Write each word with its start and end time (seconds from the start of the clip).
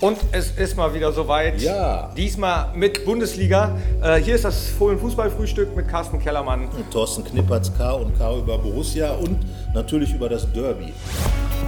Und 0.00 0.18
es 0.32 0.50
ist 0.50 0.76
mal 0.76 0.92
wieder 0.92 1.12
soweit. 1.12 1.60
Ja. 1.60 2.10
Diesmal 2.16 2.72
mit 2.74 3.04
Bundesliga. 3.04 3.76
Äh, 4.02 4.16
hier 4.16 4.34
ist 4.34 4.44
das 4.44 4.68
Fohlen 4.68 4.98
Fußballfrühstück 4.98 5.74
mit 5.74 5.88
Carsten 5.88 6.18
Kellermann. 6.18 6.68
Und 6.68 6.90
Thorsten 6.90 7.24
Knippertz 7.24 7.72
K 7.76 7.92
und 7.92 8.18
K 8.18 8.36
über 8.36 8.58
Borussia 8.58 9.12
und 9.12 9.38
natürlich 9.72 10.12
über 10.14 10.28
das 10.28 10.50
Derby. 10.52 10.92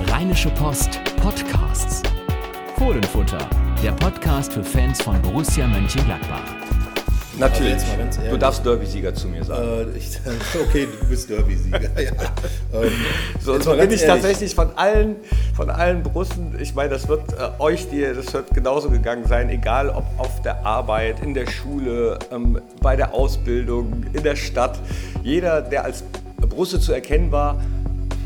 Rheinische 0.08 0.50
Post 0.50 1.00
Podcasts. 1.22 2.02
Fohlenfutter, 2.78 3.38
der 3.82 3.92
Podcast 3.92 4.52
für 4.52 4.62
Fans 4.62 5.00
von 5.00 5.20
Borussia 5.22 5.66
Mönchengladbach. 5.66 6.75
Natürlich. 7.38 7.82
ehrlich. 7.82 8.30
du 8.30 8.38
darfst 8.38 8.64
Derby-Sieger 8.64 9.14
zu 9.14 9.28
mir 9.28 9.44
sagen. 9.44 9.92
Äh, 9.94 9.98
ich, 9.98 10.18
okay, 10.60 10.88
du 11.00 11.06
bist 11.06 11.28
Derby-Sieger. 11.28 11.80
ja. 12.00 12.10
ähm, 12.72 12.90
So, 13.40 13.52
bin 13.52 13.62
ich 13.62 13.74
ehrlich. 13.74 14.04
tatsächlich 14.04 14.54
von 14.54 14.70
allen, 14.76 15.16
von 15.54 15.70
allen 15.70 16.02
Brussen. 16.02 16.56
Ich 16.60 16.74
meine, 16.74 16.90
das 16.90 17.08
wird 17.08 17.32
äh, 17.32 17.60
euch, 17.60 17.88
die, 17.90 18.02
das 18.02 18.32
wird 18.32 18.50
genauso 18.54 18.90
gegangen 18.90 19.26
sein, 19.26 19.50
egal 19.50 19.90
ob 19.90 20.04
auf 20.18 20.42
der 20.42 20.64
Arbeit, 20.64 21.22
in 21.22 21.34
der 21.34 21.46
Schule, 21.46 22.18
ähm, 22.32 22.60
bei 22.80 22.96
der 22.96 23.12
Ausbildung, 23.12 24.04
in 24.12 24.22
der 24.22 24.36
Stadt. 24.36 24.78
Jeder, 25.22 25.60
der 25.62 25.84
als 25.84 26.04
Brusse 26.38 26.80
zu 26.80 26.92
erkennen 26.92 27.32
war, 27.32 27.60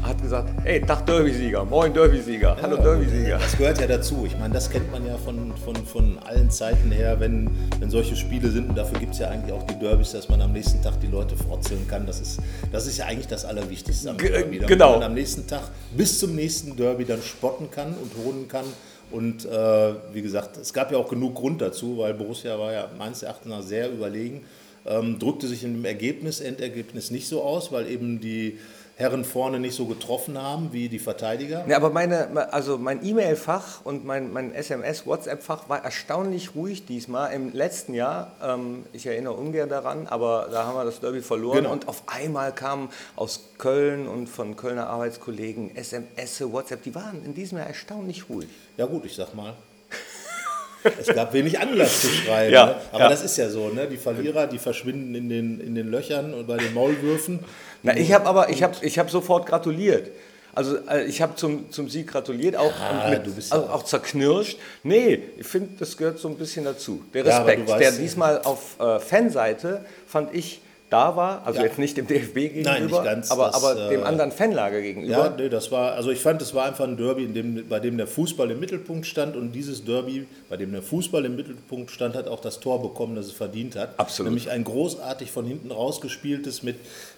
hat 0.03 0.21
gesagt: 0.23 0.51
Hey, 0.65 0.81
Tag 0.81 1.07
Derby-Sieger, 1.07 1.65
moin 1.65 1.93
Derby-Sieger, 1.93 2.57
hallo 2.61 2.77
Derby-Sieger. 2.77 3.39
Das 3.39 3.57
gehört 3.57 3.81
ja 3.81 3.87
dazu. 3.87 4.25
Ich 4.27 4.39
meine, 4.39 4.55
das 4.55 4.71
kennt 4.71 4.91
man 4.91 5.07
ja 5.07 5.17
von, 5.17 5.53
von, 5.65 5.77
von 5.77 6.19
allen 6.21 6.51
Zeiten 6.51 6.91
her, 6.91 7.21
wenn, 7.21 7.51
wenn 7.79 7.91
solche 7.91 8.17
Spiele 8.17 8.51
sind. 8.51 8.71
Und 8.71 8.79
dafür 8.79 8.99
gibt 8.99 9.15
es 9.15 9.21
ja 9.21 9.29
eigentlich 9.29 9.53
auch 9.53 9.65
die 9.65 9.79
Derbys, 9.79 10.13
dass 10.13 10.29
man 10.29 10.41
am 10.41 10.53
nächsten 10.53 10.83
Tag 10.83 11.01
die 11.01 11.07
Leute 11.07 11.37
frotzeln 11.37 11.87
kann. 11.89 12.07
Das 12.07 12.21
ist, 12.21 12.41
das 12.73 12.87
ist 12.87 12.99
ja 12.99 13.07
eigentlich 13.07 13.29
das 13.29 13.45
Allerwichtigste 13.45 14.11
am 14.11 14.17
Ge- 14.17 14.31
Derby. 14.31 14.57
Damit 14.57 14.69
genau. 14.69 14.93
man 14.95 15.03
am 15.03 15.15
nächsten 15.15 15.47
Tag 15.47 15.63
bis 15.97 16.19
zum 16.19 16.35
nächsten 16.35 16.77
Derby 16.77 17.05
dann 17.05 17.23
spotten 17.23 17.71
kann 17.71 17.95
und 17.95 18.25
holen 18.25 18.49
kann. 18.49 18.65
Und 19.11 19.45
äh, 19.45 19.95
wie 20.13 20.23
gesagt, 20.23 20.57
es 20.57 20.73
gab 20.73 20.93
ja 20.93 20.99
auch 20.99 21.09
genug 21.09 21.35
Grund 21.35 21.61
dazu, 21.61 21.99
weil 21.99 22.15
Borussia 22.15 22.59
war 22.59 22.73
ja 22.73 22.89
meines 22.97 23.23
Erachtens 23.23 23.51
nach 23.51 23.63
sehr 23.63 23.91
überlegen. 23.91 24.43
Ähm, 24.87 25.19
drückte 25.19 25.47
sich 25.47 25.61
dem 25.61 25.85
Ergebnis, 25.85 26.41
Endergebnis 26.41 27.11
nicht 27.11 27.29
so 27.29 27.43
aus, 27.43 27.71
weil 27.71 27.87
eben 27.91 28.19
die 28.21 28.59
Herren 29.01 29.25
vorne 29.25 29.59
nicht 29.59 29.75
so 29.75 29.87
getroffen 29.87 30.37
haben 30.41 30.75
wie 30.75 30.91
die 30.91 30.99
Verteidiger. 30.99 31.65
Ja, 31.67 31.77
aber 31.77 31.89
meine, 31.89 32.53
also 32.53 32.77
mein 32.77 33.03
E-Mail-Fach 33.05 33.81
und 33.83 34.05
mein, 34.05 34.31
mein 34.31 34.53
SMS-WhatsApp-Fach 34.55 35.71
war 35.71 35.83
erstaunlich 35.83 36.55
ruhig 36.55 36.85
diesmal. 36.85 37.33
Im 37.33 37.51
letzten 37.55 37.95
Jahr, 37.95 38.33
ähm, 38.43 38.85
ich 38.93 39.07
erinnere 39.07 39.33
ungern 39.33 39.71
daran, 39.71 40.07
aber 40.07 40.49
da 40.53 40.65
haben 40.67 40.75
wir 40.77 40.85
das 40.85 41.01
Derby 41.01 41.23
verloren 41.23 41.59
Genau. 41.61 41.73
und 41.73 41.89
auf 41.89 42.03
einmal 42.09 42.53
kamen 42.55 42.91
aus 43.17 43.41
Köln 43.57 44.07
und 44.07 44.27
von 44.29 44.55
Kölner 44.57 44.89
Arbeitskollegen 44.89 45.75
SMS, 45.77 46.43
WhatsApp, 46.53 46.83
die 46.83 46.95
waren 46.95 47.25
in 47.25 47.33
diesem 47.33 47.57
Jahr 47.57 47.69
erstaunlich 47.69 48.29
ruhig. 48.29 48.49
Ja 48.77 48.85
gut, 48.85 49.07
ich 49.07 49.15
sag 49.17 49.35
mal. 49.35 49.55
Es 51.01 51.09
gab 51.09 51.33
wenig 51.33 51.59
Anlass 51.59 52.01
zu 52.03 52.09
schreiben. 52.09 52.53
Ja, 52.53 52.67
ne? 52.67 52.75
Aber 52.93 53.01
ja. 53.05 53.09
das 53.11 53.23
ist 53.25 53.37
ja 53.37 53.49
so, 53.51 53.69
ne? 53.69 53.87
Die 53.87 53.97
Verlierer, 53.97 54.47
die 54.47 54.59
verschwinden 54.59 55.15
in 55.15 55.29
den, 55.29 55.61
in 55.61 55.75
den 55.75 55.91
Löchern 55.91 56.33
und 56.35 56.47
bei 56.47 56.57
den 56.57 56.73
Maulwürfen. 56.75 57.41
Na, 57.83 57.97
ich 57.97 58.13
habe 58.13 58.27
aber, 58.27 58.49
ich 58.51 58.63
habe 58.63 58.75
ich 58.83 58.99
hab 58.99 59.11
sofort 59.11 59.47
gratuliert. 59.47 60.11
Also 60.53 60.79
äh, 60.89 61.05
ich 61.05 61.23
habe 61.23 61.37
zum, 61.37 61.71
zum 61.71 61.89
Sieg 61.89 62.09
gratuliert, 62.09 62.57
auch, 62.57 62.73
Ja, 62.81 63.09
mit, 63.11 63.21
also 63.25 63.55
ja- 63.55 63.73
auch 63.73 63.85
zerknirscht. 63.85 64.59
Nee, 64.83 65.23
ich 65.39 65.47
finde, 65.47 65.71
das 65.79 65.97
gehört 65.97 66.19
so 66.19 66.29
ein 66.29 66.37
bisschen 66.37 66.65
dazu. 66.65 67.05
Der 67.15 67.25
Ja, 67.25 67.39
Respekt, 67.39 67.69
weißt- 67.71 67.79
der 67.79 67.93
diesmal 67.93 68.43
auf 68.43 68.81
äh, 68.81 68.99
Fanseite, 68.99 69.85
fand 70.07 70.35
ich, 70.35 70.61
da 70.91 71.17
war, 71.17 71.47
also 71.47 71.61
Ja. 71.61 71.67
jetzt 71.67 71.79
nicht 71.79 71.97
dem 71.97 72.07
DFB 72.07 72.35
gegenüber, 72.35 72.71
Nein, 72.71 72.87
nicht 72.87 73.05
ganz, 73.05 73.31
aber, 73.31 73.47
das, 73.47 73.55
aber 73.55 73.89
dem 73.89 74.01
äh, 74.01 74.05
anderen 74.05 74.33
Fanlager 74.33 74.81
gegenüber. 74.83 75.13
Ja, 75.13 75.35
nee, 75.37 75.49
das 75.49 75.71
war, 75.71 75.93
also 75.93 76.11
ich 76.11 76.21
fand, 76.21 76.43
es 76.43 76.53
war 76.55 76.67
einfach 76.67 76.85
ein 76.85 76.97
Derby, 76.97 77.27
dem, 77.29 77.67
bei 77.69 77.81
dem 77.81 77.97
der 77.97 78.07
Fußball 78.07 78.51
im 78.51 78.61
Mittelpunkt 78.61 79.07
stand 79.07 79.37
und 79.37 79.53
dieses 79.53 79.85
Derby, 79.85 80.27
bei 80.49 80.57
dem 80.57 80.73
der 80.73 80.83
Fußball 80.83 81.25
im 81.25 81.37
Mittelpunkt 81.37 81.91
stand, 81.91 82.15
hat 82.17 82.29
auch 82.29 82.41
das 82.41 82.61
Tor 82.61 82.83
bekommen, 82.83 83.15
das 83.17 83.27
es 83.27 83.33
verdient 83.33 83.77
hat. 83.77 83.91
Absolut. 83.99 84.31
Nämlich 84.33 84.51
ein 84.51 84.65
großartig 84.65 85.31
von 85.31 85.47
hinten 85.47 85.71
rausgespieltes 85.71 86.63
mit 86.63 86.77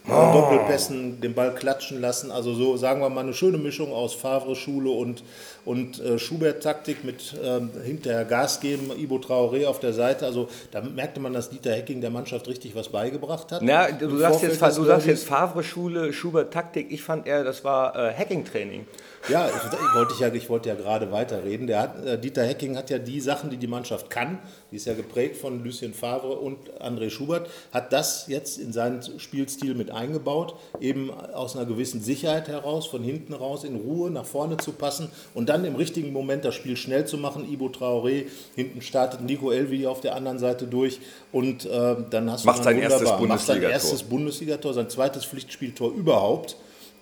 Oh. 0.09 0.33
Doppelpässen, 0.33 1.21
den 1.21 1.33
Ball 1.33 1.55
klatschen 1.55 2.01
lassen. 2.01 2.33
Also 2.33 2.55
so, 2.55 2.77
sagen 2.77 3.01
wir 3.01 3.09
mal, 3.09 3.21
eine 3.21 3.35
schöne 3.35 3.57
Mischung 3.57 3.93
aus 3.93 4.15
Favre-Schule 4.15 4.91
und, 4.91 5.23
und 5.65 6.01
äh, 6.01 6.19
Schubert-Taktik 6.19 7.05
mit 7.05 7.35
ähm, 7.41 7.71
hinterher 7.85 8.25
Gas 8.25 8.59
geben, 8.59 8.91
Ibo 8.99 9.19
Traoré 9.19 9.65
auf 9.67 9.79
der 9.79 9.93
Seite. 9.93 10.27
Also 10.27 10.49
da 10.73 10.81
merkte 10.81 11.21
man, 11.21 11.33
dass 11.33 11.51
Dieter 11.51 11.71
Hecking 11.73 12.01
der 12.01 12.11
Mannschaft 12.11 12.49
richtig 12.49 12.75
was 12.75 12.89
beigebracht 12.89 13.53
hat. 13.53 13.62
Na, 13.63 13.91
du 13.91 14.17
sagst 14.19 14.43
jetzt, 14.43 14.61
du 14.61 14.85
sagst 14.85 15.07
jetzt 15.07 15.25
Favre-Schule, 15.25 16.13
Schubert-Taktik. 16.13 16.91
Ich 16.91 17.03
fand 17.03 17.27
eher, 17.27 17.45
das 17.45 17.65
war 17.65 17.97
äh, 17.97 18.13
Hacking-Training. 18.13 18.87
Ja, 19.29 19.49
ich, 19.49 19.95
wollte 19.95 20.15
ja, 20.19 20.35
ich 20.35 20.49
wollte 20.49 20.69
ja 20.69 20.75
gerade 20.75 21.13
weiterreden. 21.13 21.67
Der 21.67 21.81
hat, 21.81 22.05
äh, 22.05 22.19
Dieter 22.19 22.45
Hecking 22.45 22.77
hat 22.77 22.91
ja 22.91 22.99
die 22.99 23.21
Sachen, 23.21 23.51
die 23.51 23.57
die 23.57 23.69
Mannschaft 23.69 24.11
kann, 24.11 24.41
die 24.71 24.77
ist 24.77 24.87
ja 24.87 24.95
geprägt 24.95 25.37
von 25.37 25.63
Lucien 25.63 25.95
Favre 25.95 26.39
und 26.39 26.59
André 26.81 27.09
Schubert, 27.09 27.49
hat 27.73 27.93
das 27.93 28.27
jetzt 28.27 28.59
in 28.59 28.73
seinen 28.73 29.01
Spielstil 29.21 29.75
mit 29.75 29.93
eingebaut, 29.93 30.57
eben 30.81 31.11
aus 31.11 31.57
einer 31.57 31.67
gewissen 31.67 32.03
Sicherheit 32.03 32.49
heraus, 32.49 32.87
von 32.87 33.03
hinten 33.05 33.33
raus 33.33 33.63
in 33.63 33.77
Ruhe 33.77 34.11
nach 34.11 34.25
vorne 34.25 34.57
zu 34.57 34.73
passen 34.73 35.09
und 35.35 35.49
dann 35.49 35.65
im 35.65 35.77
richtigen 35.77 36.13
Moment 36.13 36.45
das 36.45 36.57
Spiel 36.57 36.77
schnell 36.77 37.07
zu 37.07 37.17
machen. 37.17 37.51
Ibo 37.51 37.67
Traoré, 37.67 38.25
hinten 38.57 38.83
startet 38.83 39.21
Nico 39.21 39.53
Elvi 39.53 39.87
auf 39.87 40.01
der 40.01 40.17
anderen 40.17 40.41
Seite 40.41 40.67
durch 40.67 41.01
und 41.31 41.65
äh, 41.65 41.97
dann 42.11 42.31
hast 42.31 42.45
Macht 42.45 42.61
du 42.61 42.65
sein 42.65 42.81
dann 42.81 42.91
erstes 42.91 43.09
macht 43.09 43.47
sein 43.47 43.63
erstes 43.63 44.03
Bundesligator, 44.03 44.75
sein 44.75 44.91
zweites 44.91 45.25
Pflichtspieltor 45.25 45.93
überhaupt. 45.93 46.57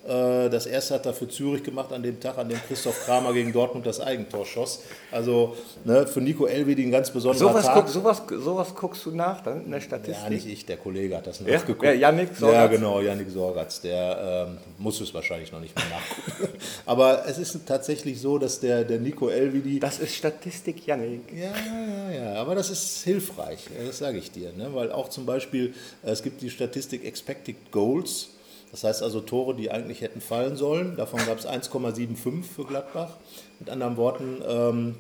Äh, 0.07 0.49
Das 0.49 0.67
erste 0.67 0.95
hat 0.95 1.07
er 1.07 1.13
für 1.13 1.29
Zürich 1.29 1.63
gemacht 1.63 1.93
an 1.93 2.03
dem 2.03 2.19
Tag, 2.19 2.39
an 2.39 2.49
dem 2.49 2.59
Christoph 2.67 3.05
Kramer 3.05 3.33
gegen 3.33 3.53
Dortmund 3.53 3.85
das 3.87 4.01
Eigentor 4.01 4.47
schoss. 4.47 4.81
Also 5.13 5.57
ne, 5.85 6.07
für 6.07 6.21
Nico 6.21 6.47
Elvedi 6.47 6.85
ein 6.85 6.91
ganz 6.91 7.11
besonderer 7.11 7.49
Sowas, 7.51 7.67
Tag. 7.67 7.75
guck, 7.77 7.89
sowas, 7.89 8.23
sowas 8.43 8.75
guckst 8.75 9.05
du 9.07 9.11
nach 9.11 9.43
dann 9.43 9.65
in 9.65 9.71
der 9.71 9.81
Statistik? 9.81 10.25
ja, 10.25 10.31
nicht 10.31 10.47
ich, 10.47 10.65
der 10.67 10.79
Kollege 10.79 11.17
hat 11.17 11.27
das 11.27 11.41
Ja? 11.41 11.53
nachgeguckt. 11.59 11.83
Ja, 11.85 11.93
Yannick 11.93 12.31
Ja, 12.31 12.37
Sorgatz? 12.39 12.71
genau, 12.71 13.01
Yannick 13.01 13.31
Sorgatz. 13.31 13.81
Der 13.83 14.47
ähm, 14.49 14.59
muss 14.79 15.01
es 15.01 15.13
wahrscheinlich 15.13 15.53
noch 15.53 15.61
nicht 15.61 15.75
mehr 15.77 15.85
nachgucken. 15.91 16.59
Aber 16.87 17.27
es 17.27 17.39
ist 17.39 17.59
tatsächlich 17.67 18.21
so, 18.21 18.39
dass 18.39 18.59
der, 18.61 18.85
der 18.85 18.99
Nico 19.01 19.29
Elvedi 19.29 19.81
Das 19.81 19.99
ist 19.99 20.15
Statistik, 20.15 20.87
Yannick. 20.87 21.31
Ja, 21.33 21.51
ja, 21.51 22.11
ja, 22.35 22.41
aber 22.41 22.55
das 22.55 22.71
ist 22.71 23.03
hilfreich, 23.05 23.61
ja, 23.79 23.87
das 23.87 23.99
sage 23.99 24.19
ich 24.19 24.31
dir. 24.31 24.53
Ne? 24.57 24.69
Weil 24.73 24.91
auch 24.93 25.09
zum 25.09 25.27
Beispiel, 25.27 25.75
es 26.03 26.23
gibt 26.23 26.41
die 26.43 26.51
Statistik 26.51 27.05
Expected 27.05 27.71
Goals, 27.71 28.31
das 28.71 28.85
heißt 28.85 29.03
also 29.03 29.21
Tore, 29.21 29.55
die 29.55 29.71
eigentlich 29.71 30.01
hätten 30.01 30.21
fallen 30.21 30.57
sollen. 30.57 30.97
Davon 30.97 31.21
gab 31.27 31.39
es 31.39 31.47
1,75 31.47 32.43
für 32.45 32.65
Gladbach. 32.65 33.11
Mit 33.59 33.69
anderen 33.69 33.97
Worten, 33.97 34.43
ähm, 34.47 34.95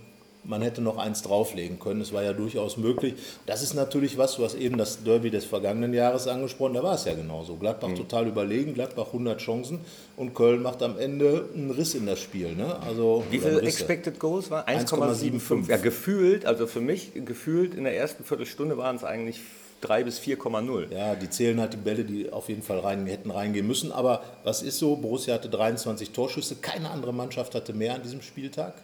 man 0.45 0.63
hätte 0.63 0.81
noch 0.81 0.97
eins 0.97 1.23
drauflegen 1.23 1.79
können. 1.79 2.01
Es 2.01 2.13
war 2.13 2.23
ja 2.23 2.33
durchaus 2.33 2.77
möglich. 2.77 3.15
Das 3.47 3.63
ist 3.63 3.75
natürlich 3.75 4.19
was, 4.19 4.37
du 4.37 4.45
hast 4.45 4.55
eben 4.55 4.79
das 4.79 5.05
Derby 5.05 5.31
des 5.31 5.45
vergangenen 5.45 5.93
Jahres 5.93 6.27
angesprochen, 6.27 6.75
da 6.75 6.83
war 6.83 6.95
es 6.95 7.05
ja 7.05 7.15
genauso. 7.15 7.57
Gladbach 7.57 7.93
total 7.95 8.27
überlegen, 8.27 8.75
Gladbach 8.75 9.09
100 9.09 9.39
Chancen 9.39 9.81
und 10.17 10.35
Köln 10.35 10.63
macht 10.63 10.83
am 10.83 10.99
Ende 10.99 11.49
einen 11.55 11.71
Riss 11.71 11.95
in 11.95 12.07
das 12.07 12.21
Spiel. 12.21 12.55
Ne? 12.55 12.77
Also, 12.81 13.25
Wie 13.31 13.39
oder 13.39 13.49
viel 13.51 13.59
Risse. 13.59 13.67
Expected 13.67 14.19
Goals 14.19 14.51
war? 14.51 14.67
1,75. 14.67 15.39
1,75. 15.67 15.71
Ja, 15.71 15.77
gefühlt, 15.77 16.47
also 16.47 16.67
für 16.67 16.81
mich, 16.81 17.13
gefühlt 17.15 17.75
in 17.75 17.85
der 17.85 17.97
ersten 17.97 18.25
Viertelstunde 18.25 18.79
waren 18.79 18.97
es 18.97 19.05
eigentlich 19.05 19.41
3 19.81 20.05
bis 20.05 20.21
4,0. 20.21 20.93
Ja, 20.93 21.15
die 21.15 21.31
zählen 21.31 21.61
halt 21.61 21.73
die 21.73 21.79
Bälle, 21.79 22.05
die 22.05 22.33
auf 22.33 22.49
jeden 22.49 22.63
Fall 22.63 22.81
rein, 22.81 23.07
hätten 23.07 23.31
reingehen 23.31 23.67
müssen. 23.67 23.93
Aber 23.93 24.23
was 24.45 24.63
ist 24.63 24.79
so? 24.79 24.97
Borussia 24.97 25.35
hatte 25.35 25.49
23 25.49 26.11
Torschüsse, 26.11 26.57
keine 26.57 26.91
andere 26.91 27.15
Mannschaft 27.15 27.55
hatte 27.55 27.73
mehr 27.73 27.95
an 27.95 28.03
diesem 28.03 28.23
Spieltag. 28.23 28.75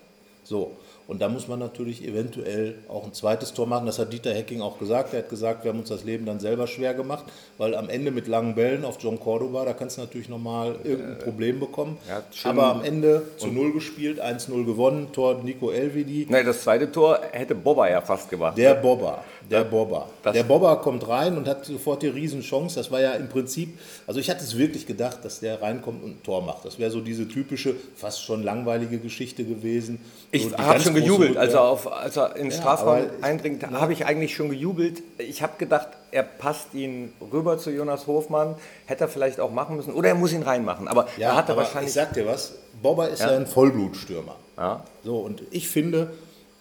So, 0.49 0.77
und 1.09 1.21
da 1.23 1.29
muss 1.29 1.49
man 1.49 1.59
natürlich 1.59 2.05
eventuell 2.07 2.77
auch 2.89 3.05
ein 3.05 3.12
zweites 3.12 3.53
Tor 3.53 3.67
machen. 3.67 3.87
Das 3.87 3.99
hat 3.99 4.12
Dieter 4.12 4.33
Hecking 4.33 4.61
auch 4.61 4.79
gesagt. 4.79 5.12
Er 5.12 5.21
hat 5.21 5.29
gesagt, 5.29 5.65
wir 5.65 5.73
haben 5.73 5.81
uns 5.81 5.89
das 5.89 6.05
Leben 6.05 6.25
dann 6.25 6.39
selber 6.39 6.67
schwer 6.69 6.95
gemacht, 6.95 7.25
weil 7.59 7.75
am 7.75 7.89
Ende 7.89 8.11
mit 8.12 8.29
langen 8.29 8.55
Bällen 8.55 8.85
auf 8.85 8.99
John 9.01 9.19
Cordoba, 9.19 9.65
da 9.65 9.73
kannst 9.73 9.97
du 9.97 10.03
natürlich 10.03 10.29
nochmal 10.29 10.77
irgendein 10.85 11.19
Problem 11.19 11.59
bekommen. 11.61 11.97
Aber 12.45 12.67
am 12.67 12.85
Ende 12.85 13.23
zu 13.39 13.49
Null 13.49 13.73
gespielt, 13.73 14.21
1-0 14.21 14.65
gewonnen, 14.65 15.09
Tor 15.12 15.43
Nico 15.43 15.71
Elvedi. 15.71 16.27
Nein, 16.29 16.47
das 16.47 16.62
zweite 16.62 16.91
Tor 16.93 17.19
hätte 17.32 17.55
Bobber 17.56 17.91
ja 17.91 18.00
fast 18.00 18.31
gemacht. 18.31 18.56
Der 18.59 18.75
Bobber, 18.75 19.23
der 19.50 19.65
Bobber. 19.65 20.09
Das- 20.23 20.32
Der 20.35 20.43
Bobber 20.44 20.76
kommt 20.76 21.06
rein 21.09 21.37
und 21.37 21.47
hat 21.49 21.65
sofort 21.65 22.03
die 22.03 22.09
Riesenchance. 22.09 22.75
Das 22.76 22.91
war 22.91 23.00
ja 23.00 23.12
im 23.12 23.29
Prinzip, 23.29 23.79
also 24.09 24.19
ich 24.20 24.29
hatte 24.31 24.43
es 24.43 24.56
wirklich 24.59 24.87
gedacht, 24.87 25.25
dass 25.25 25.38
der 25.41 25.62
reinkommt 25.62 26.03
und 26.03 26.11
ein 26.19 26.23
Tor 26.25 26.43
macht. 26.43 26.65
Das 26.65 26.79
wäre 26.81 26.91
so 26.91 27.00
diese 27.00 27.29
typische, 27.29 27.76
fast 27.94 28.23
schon 28.25 28.43
langweilige 28.43 28.99
Geschichte 28.99 29.44
gewesen. 29.44 29.99
Ich 30.37 30.50
so 30.50 30.56
habe 30.59 30.81
schon 30.81 30.94
gejubelt, 30.94 31.31
Rückkehr. 31.31 31.43
als 31.43 31.53
er, 31.55 31.62
auf, 31.62 31.93
als 31.93 32.17
er 32.17 32.37
in 32.37 32.44
den 32.44 32.50
Ja, 32.53 32.56
Strafraum 32.59 32.99
eindringt, 33.23 33.67
habe 33.71 33.93
ich 33.93 34.06
eigentlich 34.06 34.35
schon 34.35 34.49
gejubelt. 34.50 35.03
Ich 35.19 35.43
habe 35.43 35.55
gedacht, 35.59 35.88
er 36.11 36.23
passt 36.23 36.75
ihn 36.75 37.12
rüber 37.33 37.59
zu 37.59 37.71
Jonas 37.71 38.06
Hofmann, 38.06 38.55
hätte 38.87 39.05
er 39.05 39.09
vielleicht 39.09 39.41
auch 39.41 39.50
machen 39.50 39.77
müssen, 39.77 39.93
oder 39.93 40.09
er 40.11 40.15
muss 40.15 40.33
ihn 40.33 40.43
reinmachen. 40.43 40.88
Aber 40.88 41.06
ja, 41.17 41.31
er 41.31 41.37
hatte 41.37 41.53
aber 41.53 41.62
wahrscheinlich. 41.62 41.88
ich 41.88 41.94
sag 41.94 42.12
dir 42.15 42.27
was, 42.27 42.55
Bobber 42.83 43.09
ist 43.09 43.21
ja, 43.21 43.31
Ja. 43.33 43.37
ein 43.38 43.47
Vollblutstürmer. 43.47 44.37
Ja. 44.56 44.85
So, 45.05 45.17
und 45.19 45.43
ich 45.50 45.69
finde, 45.69 46.12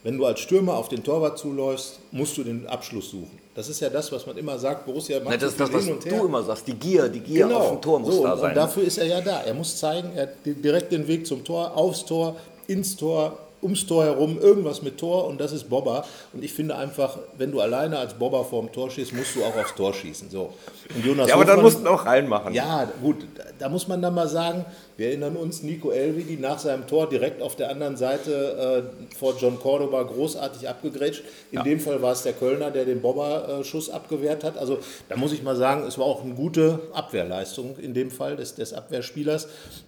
wenn 0.03 0.17
du 0.17 0.25
als 0.25 0.39
Stürmer 0.39 0.75
auf 0.77 0.89
den 0.89 1.03
Torwart 1.03 1.37
zuläufst, 1.37 1.99
musst 2.11 2.37
du 2.37 2.43
den 2.43 2.67
Abschluss 2.67 3.09
suchen. 3.09 3.39
Das 3.55 3.69
ist 3.69 3.79
ja 3.79 3.89
das, 3.89 4.11
was 4.11 4.27
man 4.27 4.37
immer 4.37 4.59
sagt, 4.59 4.85
Borussia 4.85 5.17
macht 5.19 5.29
Nein, 5.29 5.39
das 5.39 5.55
das, 5.55 5.71
was 5.71 5.85
du 5.85 6.25
immer 6.25 6.43
sagst. 6.43 6.67
Die 6.67 6.73
Gier, 6.73 7.07
die 7.07 7.21
Gier 7.21 7.47
Genau. 7.47 7.59
auf 7.59 7.69
dem 7.71 7.81
Tor 7.81 7.99
muss 7.99 8.15
so, 8.15 8.23
da 8.23 8.33
und, 8.33 8.39
sein. 8.41 8.49
Und 8.49 8.55
dafür 8.57 8.83
ist 8.83 8.97
er 8.97 9.05
ja 9.07 9.21
da. 9.21 9.41
Er 9.43 9.53
muss 9.53 9.77
zeigen, 9.77 10.11
er 10.13 10.23
hat 10.23 10.29
direkt 10.45 10.91
den 10.91 11.07
Weg 11.07 11.25
zum 11.25 11.43
Tor, 11.45 11.75
aufs 11.75 12.05
Tor, 12.05 12.35
ins 12.67 12.97
Tor, 12.97 13.37
ums 13.61 13.85
Tor 13.85 14.03
herum 14.03 14.39
irgendwas 14.39 14.81
mit 14.81 14.97
Tor 14.97 15.27
und 15.27 15.39
das 15.39 15.51
ist 15.51 15.69
Bobber. 15.69 16.05
Und 16.33 16.43
ich 16.43 16.53
finde 16.53 16.75
einfach, 16.75 17.17
wenn 17.37 17.51
du 17.51 17.59
alleine 17.59 17.97
als 17.97 18.13
Bobber 18.13 18.43
vorm 18.45 18.71
Tor 18.71 18.91
schießt, 18.91 19.13
musst 19.13 19.35
du 19.35 19.43
auch 19.43 19.55
aufs 19.55 19.75
Tor 19.75 19.93
schießen. 19.93 20.29
So. 20.29 20.53
Und 20.95 21.05
Jonas 21.05 21.27
ja, 21.27 21.35
aber 21.35 21.43
Hofmann, 21.43 21.55
dann 21.57 21.65
musst 21.65 21.85
du 21.85 21.89
auch 21.89 22.05
reinmachen. 22.05 22.53
Ja, 22.53 22.87
gut, 23.01 23.25
da 23.59 23.69
muss 23.69 23.87
man 23.87 24.01
dann 24.01 24.13
mal 24.13 24.27
sagen, 24.27 24.65
wir 24.97 25.07
erinnern 25.07 25.35
uns, 25.35 25.61
Nico 25.61 25.91
Elvedi 25.91 26.37
nach 26.37 26.59
seinem 26.59 26.87
Tor 26.87 27.09
direkt 27.09 27.41
auf 27.41 27.55
der 27.55 27.69
anderen 27.69 27.97
Seite 27.97 28.87
äh, 29.11 29.15
vor 29.15 29.35
John 29.37 29.59
Cordoba 29.59 30.03
großartig 30.03 30.69
abgegrätscht. 30.69 31.23
In 31.51 31.57
ja. 31.57 31.63
dem 31.63 31.79
Fall 31.79 32.01
war 32.01 32.13
es 32.13 32.23
der 32.23 32.33
Kölner, 32.33 32.71
der 32.71 32.85
den 32.85 33.01
Bobber-Schuss 33.01 33.89
abgewehrt 33.89 34.43
hat. 34.43 34.57
Also 34.57 34.79
da 35.09 35.17
muss 35.17 35.33
ich 35.33 35.43
mal 35.43 35.55
sagen, 35.55 35.85
es 35.85 35.97
war 35.97 36.05
auch 36.05 36.23
eine 36.23 36.33
gute 36.33 36.79
Abwehrleistung 36.93 37.77
in 37.77 37.93
dem 37.93 38.09
Fall 38.09 38.37
des, 38.37 38.55
des 38.55 38.73
Abwehrspielers. 38.73 39.47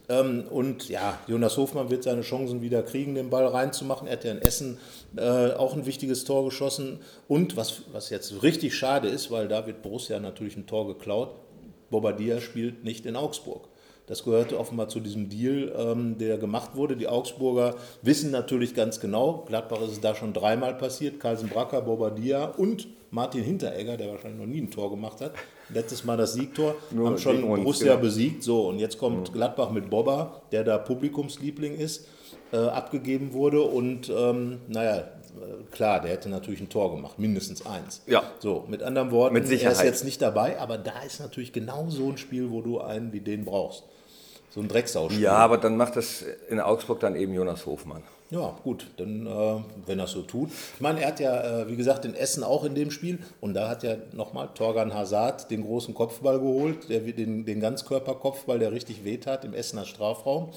Ähm, 0.09 0.43
und 0.49 0.89
ja, 0.89 1.19
Jonas 1.27 1.55
Hofmann 1.57 1.89
wird 1.89 2.03
seine 2.03 2.21
Chancen 2.21 2.61
wieder 2.61 2.83
kriegen, 2.83 3.15
den 3.15 3.29
Ball 3.29 3.45
reinzumachen. 3.67 4.07
Er 4.07 4.13
hat 4.13 4.23
ja 4.23 4.31
in 4.31 4.41
Essen 4.41 4.77
äh, 5.15 5.51
auch 5.51 5.73
ein 5.73 5.85
wichtiges 5.85 6.23
Tor 6.23 6.45
geschossen. 6.45 6.99
Und 7.27 7.57
was, 7.57 7.83
was 7.91 8.09
jetzt 8.09 8.43
richtig 8.43 8.75
schade 8.75 9.07
ist, 9.07 9.31
weil 9.31 9.47
da 9.47 9.67
wird 9.67 9.81
Borussia 9.81 10.19
natürlich 10.19 10.57
ein 10.57 10.67
Tor 10.67 10.87
geklaut, 10.87 11.35
Bobadilla 11.89 12.41
spielt 12.41 12.83
nicht 12.83 13.05
in 13.05 13.15
Augsburg. 13.15 13.69
Das 14.07 14.23
gehörte 14.23 14.57
offenbar 14.57 14.87
zu 14.87 15.01
diesem 15.01 15.27
Deal, 15.27 15.73
ähm, 15.77 16.17
der 16.17 16.37
gemacht 16.37 16.75
wurde. 16.75 16.95
Die 16.95 17.07
Augsburger 17.07 17.75
wissen 18.01 18.31
natürlich 18.31 18.73
ganz 18.73 19.01
genau, 19.01 19.43
Gladbach 19.47 19.81
ist 19.81 19.91
es 19.91 20.01
da 20.01 20.15
schon 20.15 20.31
dreimal 20.31 20.75
passiert, 20.75 21.19
Carlsen 21.19 21.49
Bracker, 21.49 21.81
Bobadilla 21.81 22.45
und 22.45 22.87
Martin 23.11 23.43
Hinteregger, 23.43 23.97
der 23.97 24.09
wahrscheinlich 24.09 24.39
noch 24.39 24.47
nie 24.47 24.61
ein 24.61 24.71
Tor 24.71 24.89
gemacht 24.89 25.19
hat, 25.19 25.33
letztes 25.69 26.03
Mal 26.03 26.17
das 26.17 26.33
Siegtor, 26.33 26.75
Nur 26.91 27.07
haben 27.07 27.17
schon 27.17 27.41
Borussia 27.41 27.93
genau. 27.93 28.01
besiegt. 28.01 28.43
So, 28.43 28.67
und 28.67 28.79
jetzt 28.79 28.97
kommt 28.97 29.29
mhm. 29.29 29.33
Gladbach 29.33 29.71
mit 29.71 29.89
Bobber, 29.89 30.41
der 30.51 30.63
da 30.63 30.77
Publikumsliebling 30.77 31.75
ist, 31.75 32.07
äh, 32.51 32.57
abgegeben 32.57 33.33
wurde. 33.33 33.61
Und 33.61 34.09
ähm, 34.09 34.59
naja, 34.67 35.03
klar, 35.71 36.01
der 36.01 36.11
hätte 36.11 36.29
natürlich 36.29 36.61
ein 36.61 36.69
Tor 36.69 36.95
gemacht, 36.95 37.19
mindestens 37.19 37.65
eins. 37.65 38.01
Ja. 38.07 38.23
So, 38.39 38.65
mit 38.67 38.83
anderen 38.83 39.11
Worten, 39.11 39.33
mit 39.33 39.47
Sicherheit. 39.47 39.77
er 39.77 39.81
ist 39.81 39.85
jetzt 39.85 40.05
nicht 40.05 40.21
dabei, 40.21 40.59
aber 40.59 40.77
da 40.77 41.01
ist 41.05 41.19
natürlich 41.19 41.53
genau 41.53 41.87
so 41.89 42.09
ein 42.09 42.17
Spiel, 42.17 42.51
wo 42.51 42.61
du 42.61 42.79
einen 42.79 43.13
wie 43.13 43.21
den 43.21 43.45
brauchst. 43.45 43.83
So 44.49 44.61
ein 44.61 44.67
Drecksauspiel. 44.67 45.21
Ja, 45.21 45.33
aber 45.33 45.57
dann 45.57 45.77
macht 45.77 45.95
das 45.95 46.23
in 46.49 46.59
Augsburg 46.59 46.99
dann 46.99 47.15
eben 47.15 47.33
Jonas 47.33 47.65
Hofmann. 47.65 48.03
Ja, 48.29 48.57
gut, 48.61 48.87
dann, 48.97 49.25
äh, 49.25 49.63
wenn 49.85 49.99
er 49.99 50.07
so 50.07 50.21
tut. 50.21 50.49
Ich 50.75 50.81
meine, 50.81 50.99
er 50.99 51.07
hat 51.07 51.21
ja, 51.21 51.61
äh, 51.61 51.69
wie 51.69 51.77
gesagt, 51.77 52.03
in 52.03 52.13
Essen 52.13 52.43
auch 52.43 52.65
in 52.65 52.75
dem 52.75 52.91
Spiel 52.91 53.19
und 53.39 53.53
da 53.53 53.69
hat 53.69 53.83
ja 53.83 53.95
nochmal 54.11 54.49
Torgan 54.53 54.93
Hazard 54.93 55.49
den 55.49 55.63
großen 55.63 55.93
Kopfball 55.93 56.39
geholt, 56.39 56.89
der, 56.89 56.99
den, 56.99 57.45
den 57.45 57.59
Ganzkörperkopfball, 57.61 58.59
der 58.59 58.73
richtig 58.73 59.05
wehtat 59.05 59.45
im 59.45 59.53
Essener 59.53 59.85
Strafraum. 59.85 60.49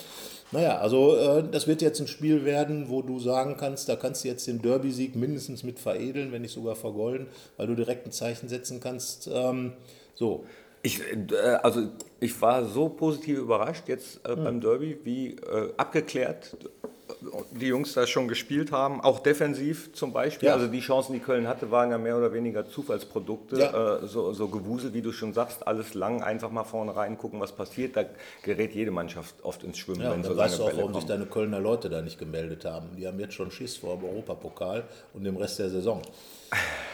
Naja, 0.51 0.79
also 0.79 1.17
äh, 1.17 1.45
das 1.49 1.69
wird 1.69 1.81
jetzt 1.81 2.01
ein 2.01 2.09
Spiel 2.09 2.45
werden, 2.45 2.89
wo 2.89 3.03
du 3.03 3.21
sagen 3.21 3.57
kannst, 3.57 3.89
da 3.89 3.95
kannst 3.95 4.25
du 4.25 4.29
jetzt 4.29 4.49
den 4.49 4.61
Derby-Sieg 4.61 5.15
mindestens 5.15 5.63
mit 5.63 5.79
veredeln, 5.79 6.33
wenn 6.33 6.43
nicht 6.43 6.55
sogar 6.55 6.75
vergolden, 6.75 7.29
weil 7.57 7.69
du 7.69 7.77
direkt 7.77 8.05
ein 8.05 8.11
Zeichen 8.11 8.49
setzen 8.49 8.81
kannst. 8.81 9.31
Ähm, 9.33 9.75
so. 10.15 10.45
Ich, 10.83 11.01
äh, 11.01 11.37
also 11.63 11.89
ich 12.19 12.41
war 12.43 12.65
so 12.65 12.89
positiv 12.89 13.39
überrascht 13.39 13.87
jetzt 13.87 14.27
äh, 14.27 14.35
hm. 14.35 14.43
beim 14.43 14.61
Derby, 14.61 14.99
wie 15.05 15.37
äh, 15.37 15.73
abgeklärt 15.77 16.57
die 17.51 17.67
Jungs 17.67 17.93
da 17.93 18.07
schon 18.07 18.29
gespielt 18.29 18.73
haben, 18.73 19.01
auch 19.01 19.21
defensiv 19.21 19.93
zum 19.93 20.13
Beispiel. 20.13 20.49
Ja. 20.49 20.55
Also 20.55 20.67
die 20.67 20.81
Chancen, 20.81 21.13
die 21.13 21.21
Köln 21.21 21.47
hatte, 21.47 21.71
waren 21.71 21.91
ja 21.91 21.99
mehr 21.99 22.17
oder 22.17 22.33
weniger 22.33 22.69
Zufallsprodukte. 22.69 23.59
Ja. 23.59 23.97
Äh, 23.97 24.07
so, 24.07 24.33
so 24.33 24.49
Gewusel, 24.49 24.95
wie 24.95 25.03
du 25.03 25.13
schon 25.13 25.33
sagst, 25.33 25.67
alles 25.67 25.95
lang, 25.95 26.23
einfach 26.23 26.51
mal 26.51 26.65
vorne 26.65 26.97
rein 26.97 27.19
gucken, 27.19 27.41
was 27.41 27.53
passiert. 27.53 27.97
Da 27.97 28.05
gerät 28.43 28.75
jede 28.75 28.91
Mannschaft 28.91 29.35
oft 29.43 29.63
ins 29.65 29.79
Schwimmen. 29.79 30.03
Ja, 30.03 30.13
wenn 30.13 30.23
so 30.23 30.37
weißt 30.37 30.59
du 30.59 30.65
auch, 30.65 30.77
warum 30.77 30.95
sich 30.95 31.05
deine 31.05 31.27
Kölner 31.27 31.61
Leute 31.61 31.91
da 31.91 32.03
nicht 32.03 32.19
gemeldet 32.19 32.65
haben. 32.65 32.89
Die 32.97 33.07
haben 33.07 33.21
jetzt 33.21 33.35
schon 33.35 33.51
Schiss 33.51 33.77
vor 33.77 33.97
dem 33.97 34.05
Europapokal 34.05 34.85
und 35.13 35.25
dem 35.25 35.37
Rest 35.37 35.59
der 35.59 35.71
Saison. 35.71 36.03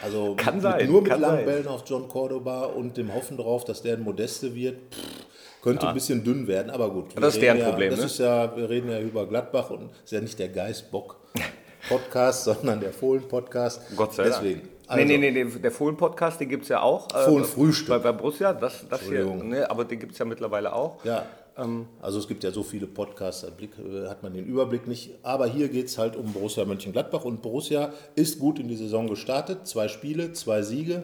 Also 0.03 0.35
kann 0.37 0.55
mit, 0.55 0.63
sein, 0.63 0.87
nur 0.87 1.01
mit 1.01 1.17
langen 1.17 1.45
Bällen 1.45 1.67
auf 1.67 1.83
John 1.85 2.07
Cordoba 2.07 2.65
und 2.65 2.97
dem 2.97 3.13
Hoffen 3.13 3.37
darauf, 3.37 3.65
dass 3.65 3.81
der 3.81 3.95
ein 3.95 4.03
Modeste 4.03 4.53
wird. 4.53 4.75
Pff, 4.93 5.26
könnte 5.67 5.83
ja. 5.83 5.89
ein 5.89 5.95
bisschen 5.95 6.23
dünn 6.23 6.47
werden, 6.47 6.69
aber 6.69 6.89
gut. 6.89 7.07
Das 7.19 7.35
ist 7.35 7.41
deren 7.41 7.57
ja, 7.57 7.69
Problem. 7.69 7.89
Das 7.89 7.99
ne? 7.99 8.05
ist 8.05 8.19
ja, 8.19 8.55
wir 8.55 8.69
reden 8.69 8.89
ja 8.89 9.01
über 9.01 9.25
Gladbach 9.27 9.69
und 9.69 9.91
es 9.91 10.05
ist 10.05 10.11
ja 10.11 10.21
nicht 10.21 10.39
der 10.39 10.47
Geistbock-Podcast, 10.47 12.43
sondern 12.45 12.79
der 12.79 12.93
Fohlen-Podcast. 12.93 13.81
Gott 13.97 14.13
sei 14.13 14.29
Dank. 14.29 14.35
Deswegen. 14.41 14.69
Also, 14.87 15.05
nee, 15.05 15.17
nee, 15.17 15.31
nee, 15.31 15.43
der 15.43 15.71
Fohlen-Podcast, 15.71 16.39
den 16.39 16.47
gibt 16.47 16.63
es 16.63 16.69
ja 16.69 16.79
auch. 16.81 17.09
Äh, 17.13 17.25
Fohlen-Frühstück. 17.25 17.89
Bei, 17.89 17.99
bei 17.99 18.13
Borussia, 18.13 18.53
das, 18.53 18.87
das 18.89 19.01
hier, 19.01 19.25
ne, 19.25 19.69
aber 19.69 19.83
den 19.83 19.99
gibt 19.99 20.13
es 20.13 20.19
ja 20.19 20.25
mittlerweile 20.25 20.71
auch. 20.71 21.03
Ja. 21.03 21.25
Ähm, 21.57 21.87
also 22.01 22.19
es 22.19 22.29
gibt 22.29 22.45
ja 22.45 22.51
so 22.51 22.63
viele 22.63 22.87
Podcasts, 22.87 23.41
da 23.41 23.49
Blick, 23.49 23.71
äh, 23.77 24.07
hat 24.07 24.23
man 24.23 24.33
den 24.33 24.45
Überblick 24.45 24.87
nicht. 24.87 25.15
Aber 25.23 25.47
hier 25.47 25.67
geht 25.67 25.87
es 25.87 25.97
halt 25.97 26.15
um 26.15 26.31
Borussia 26.31 26.63
Mönchengladbach 26.63 27.25
und 27.25 27.41
Borussia 27.41 27.91
ist 28.15 28.39
gut 28.39 28.57
in 28.57 28.69
die 28.69 28.77
Saison 28.77 29.09
gestartet. 29.09 29.67
Zwei 29.67 29.89
Spiele, 29.89 30.31
zwei 30.31 30.61
Siege, 30.61 31.03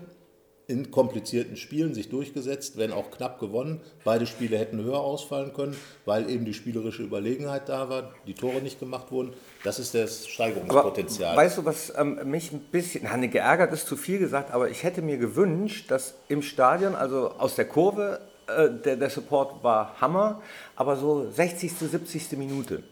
in 0.67 0.91
komplizierten 0.91 1.57
Spielen 1.57 1.93
sich 1.93 2.09
durchgesetzt, 2.09 2.77
wenn 2.77 2.91
auch 2.91 3.11
knapp 3.11 3.39
gewonnen. 3.39 3.81
Beide 4.03 4.25
Spiele 4.25 4.57
hätten 4.57 4.81
höher 4.81 4.99
ausfallen 4.99 5.53
können, 5.53 5.75
weil 6.05 6.29
eben 6.29 6.45
die 6.45 6.53
spielerische 6.53 7.03
Überlegenheit 7.03 7.67
da 7.67 7.89
war, 7.89 8.13
die 8.27 8.33
Tore 8.33 8.61
nicht 8.61 8.79
gemacht 8.79 9.11
wurden. 9.11 9.33
Das 9.63 9.79
ist 9.79 9.93
das 9.93 10.27
Steigerungspotenzial. 10.27 11.33
Aber 11.33 11.41
weißt 11.41 11.57
du, 11.57 11.65
was 11.65 11.93
ähm, 11.97 12.19
mich 12.29 12.53
ein 12.53 12.61
bisschen, 12.71 13.03
na, 13.03 13.17
geärgert 13.27 13.73
ist 13.73 13.87
zu 13.87 13.97
viel 13.97 14.19
gesagt, 14.19 14.51
aber 14.51 14.69
ich 14.69 14.83
hätte 14.83 15.01
mir 15.01 15.17
gewünscht, 15.17 15.91
dass 15.91 16.15
im 16.29 16.41
Stadion, 16.41 16.95
also 16.95 17.31
aus 17.31 17.55
der 17.55 17.65
Kurve, 17.65 18.21
äh, 18.47 18.69
der, 18.69 18.95
der 18.95 19.09
Support 19.09 19.63
war 19.63 19.99
Hammer, 19.99 20.41
aber 20.77 20.95
so 20.95 21.29
60., 21.29 21.73
70. 21.73 22.37
Minute, 22.37 22.83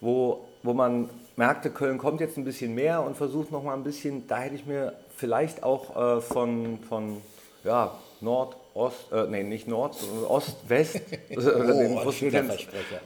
wo, 0.00 0.48
wo 0.62 0.74
man 0.74 1.08
merkte, 1.36 1.70
Köln 1.70 1.98
kommt 1.98 2.20
jetzt 2.20 2.36
ein 2.36 2.44
bisschen 2.44 2.74
mehr 2.74 3.02
und 3.02 3.16
versucht 3.16 3.50
noch 3.50 3.62
mal 3.62 3.74
ein 3.74 3.84
bisschen, 3.84 4.26
da 4.28 4.38
hätte 4.38 4.54
ich 4.54 4.66
mir 4.66 4.92
vielleicht 5.16 5.62
auch 5.62 6.18
äh, 6.18 6.20
von, 6.20 6.78
von 6.88 7.22
ja, 7.64 7.92
Nord, 8.20 8.56
Ost, 8.74 9.12
äh, 9.12 9.26
nee, 9.26 9.42
nicht 9.42 9.66
Nord, 9.66 9.96
Ost, 10.28 10.56
West, 10.68 11.00
oh, 11.36 12.10
den 12.30 12.50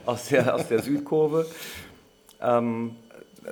aus, 0.05 0.27
der, 0.27 0.55
aus 0.55 0.67
der 0.67 0.81
Südkurve, 0.81 1.45
ähm, 2.41 2.95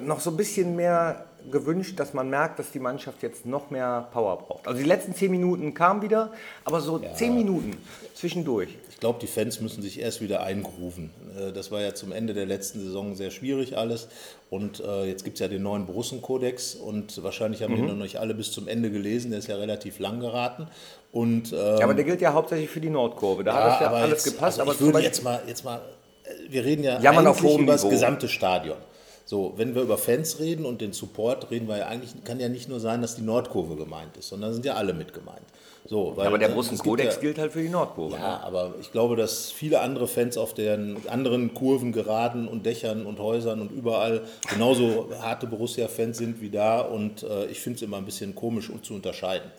noch 0.01 0.19
so 0.19 0.31
ein 0.31 0.38
bisschen 0.38 0.75
mehr 0.75 1.25
gewünscht, 1.51 2.00
dass 2.00 2.13
man 2.13 2.30
merkt, 2.30 2.60
dass 2.60 2.72
die 2.72 2.80
Mannschaft 2.80 3.22
jetzt 3.24 3.45
noch 3.45 3.69
mehr 3.69 4.07
Power 4.12 4.38
braucht. 4.38 4.68
Also 4.68 4.80
die 4.80 4.86
letzten 4.86 5.13
zehn 5.13 5.31
Minuten 5.31 5.74
kamen 5.74 6.01
wieder, 6.01 6.31
aber 6.66 6.81
so 6.81 7.00
ja. 7.00 7.13
zehn 7.13 7.36
Minuten 7.36 7.78
zwischendurch. 8.13 8.69
Ich 8.90 9.00
glaube, 9.00 9.19
die 9.19 9.28
Fans 9.28 9.60
müssen 9.60 9.81
sich 9.81 10.00
erst 10.00 10.22
wieder 10.22 10.44
eingrufen. 10.44 11.12
Äh, 11.38 11.51
das 11.51 11.72
war 11.72 11.81
ja 11.81 11.94
zum 11.94 12.12
Ende 12.12 12.34
der 12.34 12.45
letzten 12.45 12.80
Saison 12.80 13.16
sehr 13.16 13.31
schwierig 13.31 13.78
alles. 13.78 14.07
Und 14.50 14.80
äh, 14.80 15.06
jetzt 15.06 15.24
gibt 15.24 15.36
es 15.36 15.40
ja 15.42 15.48
den 15.48 15.63
neuen 15.63 15.86
Borussen-Kodex 15.86 16.75
und 16.75 17.22
wahrscheinlich 17.24 17.63
haben 17.63 17.74
mhm. 17.74 17.77
die 17.77 17.82
noch 17.84 17.96
nicht 17.96 18.17
alle 18.17 18.34
bis 18.34 18.51
zum 18.51 18.67
Ende 18.67 18.91
gelesen. 18.91 19.32
Der 19.32 19.39
ist 19.39 19.48
ja 19.48 19.56
relativ 19.56 20.00
lang 20.00 20.20
geraten. 20.20 20.67
Und, 21.12 21.51
ähm, 21.51 21.58
ja, 21.79 21.84
aber 21.84 21.94
der 21.94 22.06
gilt 22.06 22.22
ja 22.22 22.34
hauptsächlich 22.34 22.70
für 22.70 22.79
die 22.79 22.89
Nordkurve. 22.89 23.44
Da 23.44 23.51
ja, 23.51 23.63
hat 23.63 23.72
das 23.72 23.79
ja 23.82 23.91
alles 23.91 24.25
jetzt, 24.25 24.34
gepasst. 24.34 24.60
Also 24.60 24.72
ich 24.72 24.77
aber 24.79 24.94
würde 24.94 25.00
jetzt 25.00 25.24
mal, 25.24 25.41
jetzt 25.46 25.65
mal, 25.65 25.82
äh, 26.24 26.51
wir 26.51 26.63
reden 26.63 26.84
ja, 26.84 27.00
ja 27.00 27.12
eigentlich 27.12 27.60
über 27.60 27.74
das 27.74 27.88
gesamte 27.88 28.27
Stadion. 28.27 28.77
So, 29.25 29.53
wenn 29.56 29.74
wir 29.74 29.82
über 29.82 29.98
Fans 29.98 30.39
reden 30.39 30.65
und 30.65 30.82
den 30.82 30.92
Support 30.92 31.50
reden 31.50 31.68
wir 31.68 31.77
ja 31.77 31.88
eigentlich, 31.88 32.24
kann 32.25 32.39
ja 32.39 32.50
nicht 32.50 32.68
nur 32.68 32.80
sein, 32.80 33.01
dass 33.01 33.15
die 33.15 33.22
Nordkurve 33.22 33.75
gemeint 33.77 34.18
ist, 34.18 34.30
sondern 34.30 34.53
sind 34.53 34.65
ja 34.65 34.74
alle 34.74 34.94
mit 34.94 35.13
gemeint. 35.13 35.46
So, 35.86 36.15
weil, 36.15 36.27
aber 36.27 36.38
der 36.38 36.53
Russen-Kodex 36.53 37.15
ja, 37.15 37.22
gilt 37.22 37.38
halt 37.38 37.51
für 37.53 37.62
die 37.62 37.70
Nordkurve. 37.70 38.15
Ja, 38.15 38.38
ne? 38.38 38.44
aber 38.44 38.75
ich 38.80 38.92
glaube, 38.92 39.15
dass 39.15 39.51
viele 39.51 39.82
andere 39.82 40.08
Fans 40.08 40.38
auf 40.38 40.53
den 40.53 40.98
anderen 41.10 41.53
Kurven, 41.53 41.92
Geraden 41.92 42.48
und 42.48 42.65
Dächern 42.65 43.06
und 43.06 43.20
Häusern 43.20 43.62
und 43.62 43.72
überall 43.72 44.22
genauso 44.50 45.10
harte 45.22 45.48
Borussia-Fans 45.48 46.18
sind 46.18 46.42
wie 46.42 46.50
da 46.50 46.82
und 46.82 47.24
äh, 47.24 47.46
ich 47.46 47.60
finde 47.60 47.77
es 47.77 47.82
immer 47.82 47.98
ein 47.98 48.06
bisschen 48.06 48.36
komisch 48.36 48.70
um 48.70 48.84
zu 48.84 48.94
unterscheiden 48.94 49.50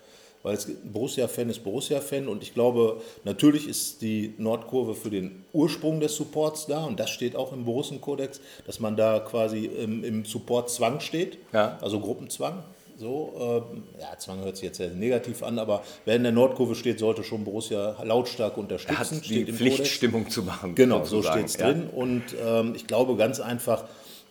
weil 0.45 0.59
Borussia-Fan 0.85 1.49
ist 1.49 1.65
Borussia-Fan 1.65 2.29
und 2.29 2.43
ich 2.43 2.55
glaube, 2.55 3.01
natürlich 3.25 3.67
ist 3.67 4.03
die 4.03 4.35
Nordkurve 4.37 4.95
für 4.95 5.11
den 5.11 5.43
Ursprung 5.53 6.01
des 6.01 6.15
Supports 6.15 6.67
da 6.67 6.85
und 6.85 7.01
das 7.01 7.11
steht 7.11 7.35
auch 7.35 7.53
im 7.53 7.65
Borussen-Kodex, 7.65 8.41
dass 8.67 8.79
man 8.79 8.95
da 8.97 9.21
quasi 9.21 9.65
im, 9.65 10.05
im 10.05 10.25
Support-Zwang 10.27 11.01
steht, 11.01 11.39
ja. 11.53 11.79
also 11.81 11.99
Gruppenzwang. 11.99 12.63
So, 12.97 13.65
äh, 13.97 14.03
ja, 14.03 14.19
Zwang 14.19 14.45
hört 14.45 14.57
sich 14.57 14.67
jetzt 14.67 14.77
sehr 14.77 14.91
negativ 14.91 15.43
an, 15.43 15.59
aber 15.59 15.83
wer 16.05 16.15
in 16.15 16.23
der 16.23 16.31
Nordkurve 16.33 16.75
steht, 16.75 17.01
sollte 17.01 17.25
schon 17.25 17.43
Borussia 17.43 17.97
lautstark 18.05 18.57
unterstützen. 18.57 19.15
Er 19.15 19.19
hat 19.21 19.29
die 19.29 19.53
Pflichtstimmung 19.53 20.31
zu 20.31 20.43
machen. 20.43 20.75
Genau, 20.75 21.05
so 21.05 21.23
steht 21.23 21.47
es 21.47 21.57
ja. 21.57 21.73
drin. 21.73 21.89
Und 21.91 22.23
ähm, 22.47 22.75
ich 22.77 22.87
glaube 22.87 23.17
ganz 23.17 23.41
einfach, 23.41 23.85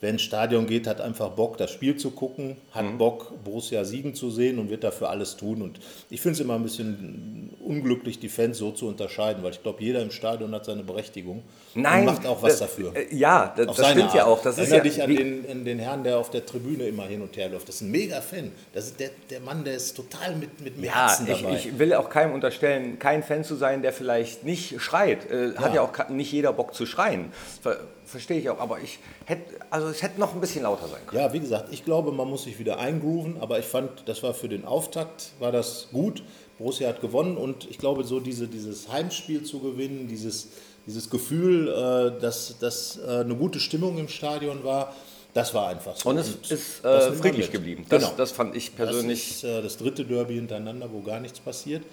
wer 0.03 0.09
ins 0.09 0.21
Stadion 0.21 0.67
geht, 0.67 0.85
hat 0.85 0.99
einfach 0.99 1.29
Bock, 1.29 1.57
das 1.57 1.71
Spiel 1.71 1.95
zu 1.95 2.11
gucken, 2.11 2.57
hat 2.71 2.83
mhm. 2.83 2.97
Bock, 2.97 3.31
Borussia 3.45 3.85
siegen 3.85 4.13
zu 4.13 4.29
sehen 4.29 4.59
und 4.59 4.69
wird 4.69 4.83
dafür 4.83 5.09
alles 5.09 5.37
tun. 5.37 5.61
Und 5.61 5.79
ich 6.09 6.19
finde 6.19 6.33
es 6.33 6.39
immer 6.41 6.55
ein 6.55 6.63
bisschen 6.63 7.51
unglücklich, 7.63 8.19
die 8.19 8.27
Fans 8.27 8.57
so 8.57 8.71
zu 8.71 8.87
unterscheiden, 8.87 9.43
weil 9.43 9.51
ich 9.51 9.63
glaube, 9.63 9.81
jeder 9.81 10.01
im 10.01 10.11
Stadion 10.11 10.53
hat 10.53 10.65
seine 10.65 10.83
Berechtigung 10.83 11.41
Nein, 11.73 12.01
und 12.01 12.13
macht 12.13 12.27
auch 12.27 12.43
was 12.43 12.59
das, 12.59 12.69
dafür. 12.69 12.93
Äh, 12.95 13.15
ja, 13.15 13.53
das, 13.55 13.77
das 13.77 13.91
stimmt 13.91 14.07
Art. 14.07 14.15
ja 14.15 14.25
auch. 14.25 14.41
Das 14.41 14.57
Erinner 14.57 14.83
ist 14.83 14.97
dich 14.97 15.03
an 15.03 15.15
den, 15.15 15.49
an 15.49 15.65
den, 15.65 15.79
Herrn, 15.79 16.03
der 16.03 16.17
auf 16.17 16.29
der 16.29 16.45
Tribüne 16.45 16.83
immer 16.83 17.05
hin 17.05 17.21
und 17.21 17.37
her 17.37 17.47
läuft. 17.47 17.69
Das 17.69 17.75
ist 17.75 17.81
ein 17.81 17.91
mega 17.91 18.19
Fan. 18.19 18.51
Das 18.73 18.87
ist 18.87 18.99
der, 18.99 19.11
der 19.29 19.39
Mann, 19.39 19.63
der 19.63 19.75
ist 19.75 19.95
total 19.95 20.35
mit, 20.35 20.59
mit 20.59 20.75
dem 20.75 20.83
ja, 20.83 21.07
Herzen 21.07 21.27
dabei. 21.27 21.55
Ich, 21.55 21.67
ich 21.67 21.79
will 21.79 21.93
auch 21.93 22.09
keinem 22.09 22.33
unterstellen, 22.33 22.99
kein 22.99 23.23
Fan 23.23 23.45
zu 23.45 23.55
sein, 23.55 23.81
der 23.81 23.93
vielleicht 23.93 24.43
nicht 24.43 24.81
schreit. 24.81 25.31
Äh, 25.31 25.53
ja. 25.53 25.59
Hat 25.61 25.73
ja 25.73 25.81
auch 25.81 26.09
nicht 26.09 26.33
jeder 26.33 26.51
Bock 26.51 26.73
zu 26.73 26.85
schreien 26.85 27.31
verstehe 28.13 28.39
ich 28.39 28.49
auch. 28.49 28.59
Aber 28.59 28.79
ich 28.79 28.99
hätte, 29.25 29.59
also 29.69 29.87
es 29.89 30.01
hätte 30.01 30.19
noch 30.19 30.33
ein 30.33 30.39
bisschen 30.39 30.63
lauter 30.63 30.87
sein 30.87 31.01
können. 31.05 31.21
Ja, 31.21 31.33
wie 31.33 31.41
gesagt, 31.41 31.73
ich 31.73 31.83
glaube, 31.83 32.13
man 32.13 32.29
muss 32.29 32.43
sich 32.43 32.57
wieder 32.57 32.79
eingrooven, 32.79 33.37
aber 33.41 33.59
ich 33.59 33.65
fand, 33.65 34.07
das 34.07 34.23
war 34.23 34.33
für 34.33 34.47
den 34.47 34.63
Auftakt, 34.63 35.31
war 35.39 35.51
das 35.51 35.89
gut. 35.91 36.23
Borussia 36.57 36.87
hat 36.87 37.01
gewonnen 37.01 37.35
und 37.35 37.69
ich 37.69 37.77
glaube, 37.77 38.03
so 38.05 38.19
diese, 38.19 38.47
dieses 38.47 38.89
Heimspiel 38.89 39.43
zu 39.43 39.59
gewinnen, 39.59 40.07
dieses, 40.07 40.49
dieses 40.85 41.09
Gefühl, 41.09 41.67
äh, 41.67 42.21
dass, 42.21 42.57
dass 42.59 42.99
äh, 42.99 43.21
eine 43.21 43.35
gute 43.35 43.59
Stimmung 43.59 43.97
im 43.97 44.07
Stadion 44.07 44.63
war, 44.63 44.95
das 45.33 45.53
war 45.53 45.67
einfach 45.67 45.95
so. 45.95 46.09
Und 46.09 46.17
es 46.17 46.35
ist 46.49 46.85
äh, 46.85 47.11
friedlich 47.13 47.51
geblieben. 47.51 47.85
Das, 47.89 48.03
genau. 48.03 48.13
das 48.15 48.31
fand 48.31 48.55
ich 48.55 48.75
persönlich. 48.75 49.29
Das 49.29 49.37
ist 49.37 49.43
äh, 49.43 49.61
das 49.63 49.77
dritte 49.77 50.05
Derby 50.05 50.35
hintereinander, 50.35 50.89
wo 50.93 51.01
gar 51.01 51.19
nichts 51.19 51.39
passiert. 51.39 51.83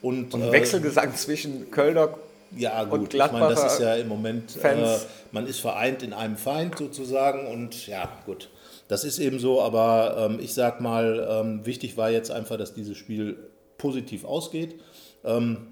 Und, 0.00 0.32
und 0.32 0.42
äh, 0.42 0.52
Wechselgesang 0.52 1.14
zwischen 1.14 1.70
Kölner 1.70 2.16
ja, 2.56 2.84
gut, 2.84 3.00
und 3.00 3.14
ich 3.14 3.32
meine, 3.32 3.48
das 3.48 3.72
ist 3.74 3.80
ja 3.80 3.94
im 3.96 4.08
Moment, 4.08 4.56
äh, 4.62 4.98
man 5.32 5.46
ist 5.46 5.60
vereint 5.60 6.02
in 6.02 6.12
einem 6.12 6.36
Feind 6.36 6.78
sozusagen 6.78 7.46
und 7.46 7.86
ja, 7.86 8.08
gut, 8.24 8.48
das 8.88 9.04
ist 9.04 9.18
eben 9.18 9.38
so, 9.38 9.60
aber 9.60 10.16
ähm, 10.30 10.38
ich 10.40 10.54
sag 10.54 10.80
mal, 10.80 11.26
ähm, 11.28 11.66
wichtig 11.66 11.96
war 11.96 12.10
jetzt 12.10 12.30
einfach, 12.30 12.56
dass 12.56 12.74
dieses 12.74 12.96
Spiel 12.96 13.36
positiv 13.78 14.24
ausgeht. 14.24 14.80
Ähm, 15.24 15.68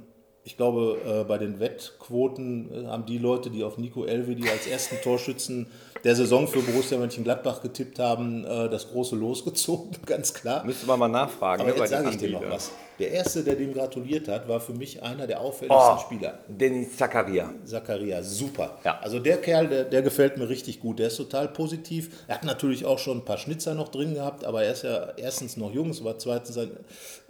ich 0.47 0.59
glaube, 0.59 0.99
äh, 1.07 1.25
bei 1.25 1.38
den 1.38 1.59
Wettquoten 1.59 2.85
äh, 2.85 2.87
haben 2.88 3.07
die 3.07 3.16
Leute, 3.16 3.50
die 3.50 3.64
auf 3.64 3.78
Nico 3.78 4.04
Elvedi 4.04 4.49
als 4.50 4.66
ersten 4.66 4.97
Torschützen 5.02 5.69
der 6.04 6.14
Saison 6.14 6.47
für 6.47 6.61
Borussia 6.61 6.99
Mönchengladbach 6.99 7.62
getippt 7.62 7.99
haben, 7.99 8.45
äh, 8.45 8.69
das 8.69 8.90
große 8.90 9.16
losgezogen, 9.16 9.93
ganz 10.07 10.35
klar. 10.35 10.64
Müsste 10.64 10.87
man 10.87 10.99
mal 10.99 11.09
nachfragen. 11.09 11.62
Aber 11.62 11.73
ne, 11.73 11.78
jetzt 11.78 11.90
sage 11.90 12.11
ich 12.11 12.19
dir 12.19 12.31
noch 12.31 12.50
was. 12.50 12.73
Der 12.98 13.10
Erste, 13.10 13.42
der 13.42 13.56
dem 13.56 13.72
gratuliert 13.74 14.28
hat, 14.28 14.46
war 14.48 14.60
für 14.60 14.72
mich 14.72 15.02
einer 15.02 15.26
der 15.26 15.40
auffälligsten 15.40 15.94
Oh, 15.96 15.98
Spieler. 15.98 16.38
Denis 16.46 16.96
Zakaria. 16.96 17.52
Zakaria, 17.64 18.22
super. 18.22 18.78
Ja. 18.84 18.98
Also 19.00 19.18
der 19.18 19.38
Kerl, 19.38 19.66
der, 19.68 19.84
der 19.84 20.02
gefällt 20.02 20.36
mir 20.38 20.48
richtig 20.48 20.80
gut. 20.80 21.00
Der 21.00 21.08
ist 21.08 21.16
total 21.16 21.48
positiv. 21.48 22.24
Er 22.28 22.36
hat 22.36 22.44
natürlich 22.44 22.84
auch 22.84 22.98
schon 22.98 23.18
ein 23.18 23.24
paar 23.24 23.38
Schnitzer 23.38 23.74
noch 23.74 23.88
drin 23.88 24.14
gehabt, 24.14 24.44
aber 24.44 24.62
er 24.62 24.72
ist 24.72 24.84
ja 24.84 25.08
erstens 25.16 25.56
noch 25.56 25.72
jung, 25.72 25.90
es 25.90 26.04
war 26.04 26.18
zweitens 26.18 26.54
sein, 26.54 26.70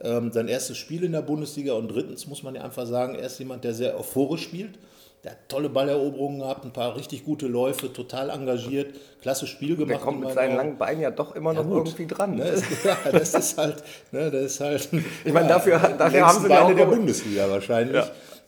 ähm, 0.03 0.31
sein 0.33 0.49
erstes 0.49 0.77
Spiel 0.77 1.03
in 1.05 1.13
der 1.13 1.23
Bundesliga 1.23 1.73
und 1.75 1.89
drittens 1.89 2.27
muss 2.27 2.43
man 2.43 2.55
ja 2.55 2.63
einfach 2.63 2.87
sagen, 2.87 3.15
er 3.15 3.27
ist 3.27 3.39
jemand, 3.39 3.65
der 3.65 3.73
sehr 3.73 3.99
euphorisch 3.99 4.43
spielt. 4.43 4.79
Der 5.25 5.33
hat 5.33 5.49
tolle 5.49 5.71
Balleroberungen 5.71 6.41
gehabt, 6.41 6.65
ein 6.67 6.73
paar 6.75 6.95
richtig 6.97 7.25
gute 7.25 7.47
Läufe, 7.47 7.91
total 7.93 8.29
engagiert, 8.29 8.95
klasse 9.23 9.47
Spiel 9.47 9.75
gemacht. 9.75 9.91
Der 9.93 9.99
kommt 9.99 10.21
mit 10.21 10.33
seinen 10.35 10.55
langen 10.57 10.77
Beinen 10.77 11.01
ja 11.01 11.11
doch 11.11 11.35
immer 11.35 11.55
noch 11.55 11.65
gut. 11.65 11.89
irgendwie 11.89 12.07
dran. 12.07 12.37
Ne, 12.37 12.45
Ne? 12.45 12.63
ja, 12.85 13.11
das 13.11 13.33
ist 13.35 13.57
halt, 13.57 13.83
ne, 14.13 14.31
das 14.31 14.43
ist 14.43 14.61
halt. 14.61 14.89
Ich 15.25 15.33
meine, 15.33 15.49
dafür- 15.49 15.79
dafür 15.97 16.27
haben 16.27 16.43
sie 16.43 16.49
Beine 16.49 16.63
auch 16.65 16.75
der. 16.75 16.85
Bundesliga 16.87 17.49
wahrscheinlich. 17.49 18.05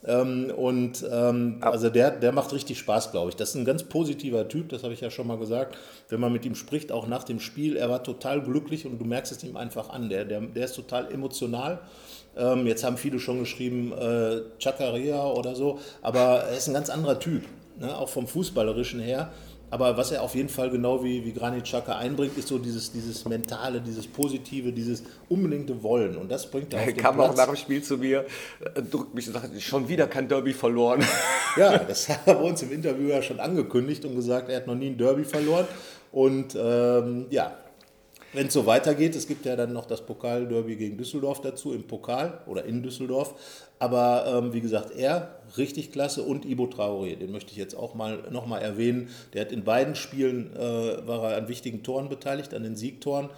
Ähm, 0.07 0.53
und 0.57 1.05
ähm, 1.11 1.59
also 1.61 1.91
der, 1.91 2.13
der 2.13 2.33
macht 2.33 2.53
richtig 2.53 2.79
Spaß, 2.79 3.11
glaube 3.11 3.31
ich. 3.31 3.37
Das 3.37 3.51
ist 3.51 3.55
ein 3.57 3.65
ganz 3.65 3.83
positiver 3.83 4.49
Typ, 4.49 4.69
das 4.69 4.83
habe 4.83 4.95
ich 4.95 5.01
ja 5.01 5.11
schon 5.11 5.27
mal 5.27 5.39
gesagt. 5.39 5.77
Wenn 6.09 6.21
man 6.21 6.33
mit 6.33 6.45
ihm 6.45 6.55
spricht, 6.55 6.93
auch 6.93 7.07
nach 7.07 7.25
dem 7.25 7.41
Spiel, 7.41 7.77
er 7.77 7.91
war 7.91 8.03
total 8.03 8.43
glücklich 8.43 8.87
und 8.87 8.99
du 8.99 9.05
merkst 9.05 9.33
es 9.33 9.43
ihm 9.43 9.57
einfach 9.57 9.91
an. 9.91 10.09
Der, 10.09 10.25
der, 10.25 10.41
der 10.41 10.65
ist 10.65 10.77
total 10.77 11.13
emotional. 11.13 11.81
Ähm, 12.37 12.67
jetzt 12.67 12.85
haben 12.85 12.97
viele 12.97 13.19
schon 13.19 13.41
geschrieben, 13.41 13.93
äh, 13.93 14.43
Chakaria 14.59 15.25
oder 15.25 15.55
so, 15.55 15.79
aber 16.03 16.45
er 16.45 16.57
ist 16.57 16.69
ein 16.69 16.75
ganz 16.75 16.91
anderer 16.91 17.19
Typ, 17.19 17.43
ne? 17.79 17.97
auch 17.97 18.11
vom 18.11 18.27
Fußballerischen 18.27 19.01
her. 19.01 19.33
Aber 19.68 19.96
was 19.96 20.12
er 20.12 20.23
auf 20.23 20.35
jeden 20.35 20.49
Fall 20.49 20.70
genau 20.70 21.02
wie, 21.02 21.25
wie 21.25 21.32
Granit 21.32 21.64
Xhaka 21.64 21.96
einbringt, 21.96 22.38
ist 22.38 22.49
so 22.49 22.58
dieses, 22.58 22.92
dieses 22.92 23.25
Mentale, 23.25 23.80
dieses 23.80 24.06
Positive, 24.06 24.73
dieses 24.73 25.02
unbedingte 25.28 25.82
Wollen. 25.82 26.16
Und 26.16 26.30
das 26.30 26.49
bringt 26.49 26.73
er 26.73 26.80
auf 26.80 26.87
Er 26.87 26.92
den 26.92 27.02
kam 27.02 27.18
auch 27.20 27.35
nach 27.35 27.46
dem 27.46 27.56
Spiel 27.56 27.82
zu 27.82 27.99
mir, 27.99 28.25
äh, 28.75 28.82
drückt 28.82 29.14
mich 29.14 29.26
und 29.26 29.35
sagt, 29.35 29.61
schon 29.61 29.88
wieder 29.88 30.06
kein 30.06 30.28
Derby 30.28 30.52
verloren. 30.52 31.04
Ja, 31.56 31.78
das 31.78 32.06
hat 32.11 32.20
er 32.26 32.35
bei 32.35 32.42
uns 32.42 32.61
im 32.61 32.70
Interview 32.70 33.08
ja 33.08 33.23
schon 33.23 33.40
angekündigt 33.40 34.04
und 34.04 34.14
gesagt, 34.14 34.50
er 34.50 34.56
hat 34.56 34.66
noch 34.66 34.75
nie 34.75 34.88
ein 34.88 34.99
Derby 34.99 35.25
verloren. 35.25 35.66
Und 36.12 36.54
ähm, 36.54 37.28
ja, 37.30 37.56
wenn 38.37 38.49
es 38.49 38.52
so 38.52 38.66
weitergeht, 38.66 39.16
es 39.16 39.26
gibt 39.26 39.47
ja 39.47 39.57
dann 39.57 39.73
noch 39.73 39.87
das 39.87 40.05
Pokalderby 40.05 40.76
gegen 40.76 40.99
Düsseldorf 40.99 41.40
dazu 41.40 41.73
im 41.73 41.87
Pokal 41.87 42.43
oder 42.47 42.66
in 42.66 42.83
Düsseldorf. 42.83 43.35
Aber 43.78 44.26
ähm, 44.26 44.52
wie 44.52 44.61
gesagt, 44.61 44.95
er 44.95 45.40
richtig 45.57 45.90
klasse 45.90 46.23
und 46.23 46.45
Ibo 46.45 46.64
Traoré, 46.64 47.16
den 47.16 47.33
möchte 47.33 47.52
ich 47.52 47.57
jetzt 47.57 47.75
auch 47.75 47.95
mal 47.95 48.25
nochmal 48.31 48.61
erwähnen. 48.61 49.09
Der 49.33 49.40
hat 49.40 49.52
in 49.52 49.64
beiden 49.64 49.95
Spielen 49.95 50.55
äh, 50.55 51.07
war 51.07 51.33
er 51.33 51.38
an 51.38 51.49
wichtigen 51.49 51.83
Toren 51.83 52.11
beteiligt, 52.11 52.52
an 52.52 52.62
den 52.62 52.76
Siegtoren. 52.76 53.31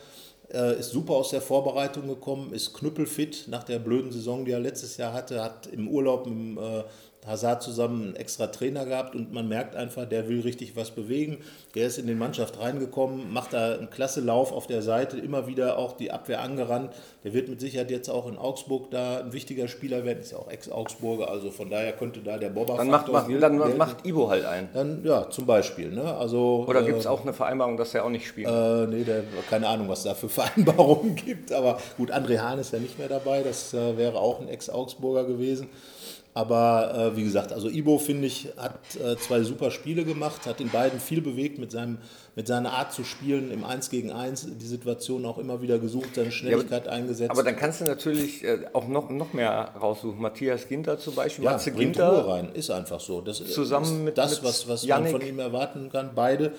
Äh, 0.53 0.81
ist 0.81 0.91
super 0.91 1.13
aus 1.13 1.31
der 1.31 1.43
Vorbereitung 1.43 2.09
gekommen, 2.09 2.53
ist 2.53 2.75
knüppelfit 2.75 3.47
nach 3.49 3.63
der 3.63 3.79
blöden 3.79 4.11
Saison, 4.11 4.45
die 4.45 4.51
er 4.51 4.61
letztes 4.61 4.97
Jahr 4.97 5.13
hatte, 5.13 5.45
hat 5.45 5.69
im 5.69 5.89
Urlaub 5.89 6.27
mit 6.27 6.35
dem 6.35 6.59
äh, 6.59 6.83
Hazard 7.29 7.63
zusammen 7.63 8.03
einen 8.03 8.17
extra 8.17 8.49
Trainer 8.49 8.85
gehabt 8.87 9.15
und 9.15 9.33
man 9.33 9.49
merkt 9.49 9.77
einfach, 9.77 10.07
der 10.07 10.29
will 10.29 10.41
richtig 10.41 10.77
was 10.77 10.91
bewegen. 10.91 11.39
Der 11.75 11.87
ist 11.87 11.99
in 11.99 12.07
die 12.07 12.15
Mannschaft 12.15 12.59
reingekommen, 12.61 13.33
macht 13.33 13.53
da 13.53 13.75
einen 13.75 13.91
klasse 13.91 14.21
Lauf 14.21 14.53
auf 14.53 14.67
der 14.67 14.83
Seite, 14.83 15.19
immer 15.19 15.47
wieder 15.47 15.79
auch 15.79 15.93
die 15.93 16.11
Abwehr 16.11 16.41
angerannt. 16.43 16.93
Der 17.25 17.33
wird 17.35 17.49
mit 17.49 17.61
Sicherheit 17.61 17.91
jetzt 17.91 18.09
auch 18.09 18.27
in 18.27 18.37
Augsburg 18.37 18.91
da 18.91 19.21
ein 19.21 19.33
wichtiger 19.33 19.69
Spieler 19.69 20.05
werden, 20.05 20.21
ist 20.21 20.33
ja 20.33 20.39
auch 20.39 20.51
Ex-Augsburger, 20.51 21.31
also 21.31 21.51
von 21.51 21.71
daher 21.71 21.93
könnte 21.93 22.21
da 22.21 22.39
der 22.39 22.51
Bobber 22.51 22.77
Dann 22.77 22.89
macht, 22.89 23.09
macht, 23.13 23.31
dann 23.41 23.77
macht 23.77 24.07
Ibo 24.07 24.29
halt 24.29 24.45
ein. 24.45 24.69
dann, 24.73 25.05
ja, 25.05 25.29
zum 25.31 25.47
Beispiel. 25.47 25.91
Ne? 25.91 26.03
Also, 26.17 26.65
Oder 26.67 26.83
äh, 26.83 26.87
gibt 26.87 26.99
es 26.99 27.07
auch 27.07 27.23
eine 27.23 27.33
Vereinbarung, 27.33 27.77
dass 27.77 27.95
er 27.95 28.05
auch 28.05 28.11
nicht 28.11 28.27
spielt? 28.27 28.49
äh, 28.49 28.87
nee, 28.87 29.05
der, 29.05 29.23
keine 29.51 29.69
Ahnung, 29.69 29.89
was 29.89 30.03
da 30.03 30.15
für 30.15 30.29
Vereinbarungen 30.39 31.15
gibt. 31.15 31.53
Aber 31.53 31.79
gut, 31.97 32.13
André 32.13 32.39
Hahn 32.39 32.59
ist 32.59 32.73
ja 32.73 32.79
nicht 32.79 32.99
mehr 32.99 33.09
dabei. 33.09 33.43
Das 33.43 33.75
äh, 33.75 33.97
wäre 33.97 34.19
auch 34.19 34.41
ein 34.41 34.49
Ex-Augsburger 34.49 35.25
gewesen. 35.25 35.69
Aber 36.35 36.95
äh, 37.13 37.17
wie 37.17 37.25
gesagt, 37.25 37.53
also 37.53 37.69
Ibo, 37.69 37.99
finde 37.99 38.27
ich, 38.29 38.49
hat 38.57 38.79
äh, 39.03 39.17
zwei 39.17 39.43
super 39.43 39.71
Spiele 39.73 40.05
gemacht, 40.05 40.47
hat 40.47 40.61
in 40.61 40.69
beiden 40.69 41.01
viel 41.01 41.21
bewegt 41.21 41.59
mit, 41.59 41.73
seinem, 41.73 41.99
mit 42.37 42.47
seiner 42.47 42.73
Art 42.75 42.93
zu 42.93 43.03
spielen 43.03 43.51
im 43.51 43.65
1 43.65 43.91
gegen 43.91 44.13
1, 44.13 44.47
die 44.59 44.67
Situation 44.67 45.25
auch 45.27 45.39
immer 45.39 45.63
wieder 45.63 45.79
gesucht, 45.81 46.15
seine 46.15 46.31
Schnelligkeit 46.31 46.87
eingesetzt. 46.87 47.31
Aber 47.33 47.43
dann 47.43 47.57
kannst 47.57 47.81
du 47.81 47.87
natürlich 47.87 48.45
äh, 48.45 48.67
auch 48.73 48.87
noch, 48.87 49.11
noch 49.11 49.33
mehr 49.33 49.73
raussuchen. 49.81 50.21
Matthias 50.21 50.69
Ginter 50.69 50.99
zum 50.99 51.15
Beispiel, 51.17 51.45
ja, 51.45 51.53
Matze 51.53 51.73
Ginter. 51.73 52.09
Ruhe 52.23 52.33
rein, 52.35 52.51
ist 52.55 52.71
einfach 52.71 53.01
so. 53.01 53.21
Das 53.21 53.39
Zusammen 53.39 53.85
ist 53.87 54.05
mit- 54.05 54.19
das, 54.19 54.45
was, 54.45 54.69
was 54.69 54.83
man 54.83 54.89
Yannick. 54.89 55.13
von 55.13 55.21
ihm 55.27 55.39
erwarten 55.41 55.89
kann, 55.91 56.11
beide. 56.15 56.53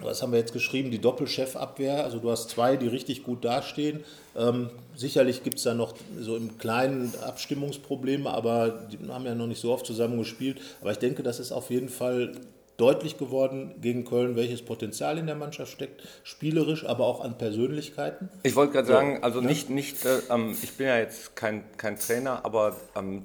Was 0.00 0.22
haben 0.22 0.32
wir 0.32 0.38
jetzt 0.38 0.52
geschrieben? 0.52 0.90
Die 0.90 1.00
Doppelchefabwehr. 1.00 2.04
Also 2.04 2.18
du 2.18 2.30
hast 2.30 2.50
zwei, 2.50 2.76
die 2.76 2.88
richtig 2.88 3.22
gut 3.22 3.44
dastehen. 3.44 4.04
Ähm, 4.36 4.70
sicherlich 4.96 5.44
gibt 5.44 5.58
es 5.58 5.64
da 5.64 5.74
noch 5.74 5.94
so 6.18 6.36
im 6.36 6.58
Kleinen 6.58 7.12
Abstimmungsprobleme, 7.22 8.28
aber 8.28 8.86
die 8.90 8.98
haben 9.08 9.24
ja 9.24 9.34
noch 9.34 9.46
nicht 9.46 9.60
so 9.60 9.72
oft 9.72 9.86
zusammen 9.86 10.18
gespielt. 10.18 10.60
Aber 10.80 10.90
ich 10.90 10.98
denke, 10.98 11.22
das 11.22 11.38
ist 11.38 11.52
auf 11.52 11.70
jeden 11.70 11.88
Fall 11.88 12.32
deutlich 12.76 13.18
geworden 13.18 13.74
gegen 13.80 14.04
Köln, 14.04 14.36
welches 14.36 14.62
Potenzial 14.62 15.18
in 15.18 15.26
der 15.26 15.36
Mannschaft 15.36 15.72
steckt, 15.72 16.02
spielerisch, 16.24 16.84
aber 16.84 17.06
auch 17.06 17.20
an 17.22 17.38
Persönlichkeiten. 17.38 18.28
Ich 18.42 18.56
wollte 18.56 18.72
gerade 18.72 18.88
sagen, 18.88 19.18
also 19.22 19.40
nicht, 19.40 19.70
nicht 19.70 20.04
äh, 20.04 20.18
ähm, 20.30 20.56
ich 20.60 20.72
bin 20.72 20.88
ja 20.88 20.98
jetzt 20.98 21.36
kein, 21.36 21.62
kein 21.76 21.98
Trainer, 21.98 22.44
aber 22.44 22.76
ähm, 22.96 23.22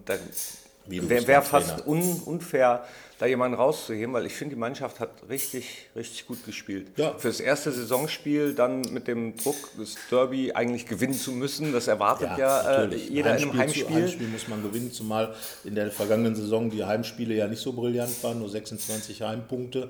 wäre 0.86 1.28
wär 1.28 1.42
fast 1.42 1.88
un, 1.88 2.22
unfair, 2.26 2.86
da 3.20 3.26
jemanden 3.26 3.58
rauszuheben, 3.58 4.14
weil 4.14 4.26
ich 4.26 4.34
finde, 4.34 4.56
die 4.56 4.60
Mannschaft 4.60 5.00
hat 5.02 5.10
richtig, 5.30 5.66
richtig 5.96 6.26
gut 6.26 6.46
gespielt. 6.46 6.88
Ja. 6.96 7.14
Für 7.18 7.28
das 7.28 7.42
erste 7.42 7.72
Saisonspiel 7.72 8.54
dann 8.54 8.82
mit 8.94 9.08
dem 9.10 9.36
Druck, 9.36 9.58
das 9.78 9.98
Derby 10.10 10.54
eigentlich 10.54 10.86
gewinnen 10.86 11.14
zu 11.14 11.34
müssen, 11.34 11.74
das 11.74 11.88
erwartet 11.88 12.32
ja, 12.38 12.86
äh, 12.86 12.96
jeder 12.96 13.36
in 13.38 13.44
einem 13.50 13.58
Heimspiel, 13.58 13.84
zu- 13.84 13.90
Heimspiel. 13.90 14.02
Heimspiel 14.04 14.28
muss 14.30 14.48
man 14.48 14.64
gewinnen, 14.64 14.92
zumal 14.94 15.36
in 15.66 15.76
der 15.76 15.92
vergangenen 15.92 16.34
Saison 16.36 16.70
die 16.70 16.86
Heimspiele 16.86 17.36
ja 17.36 17.48
nicht 17.48 17.62
so 17.62 17.74
brillant 17.74 18.24
waren, 18.24 18.40
nur 18.40 18.50
26 18.50 19.22
Heimpunkte. 19.22 19.90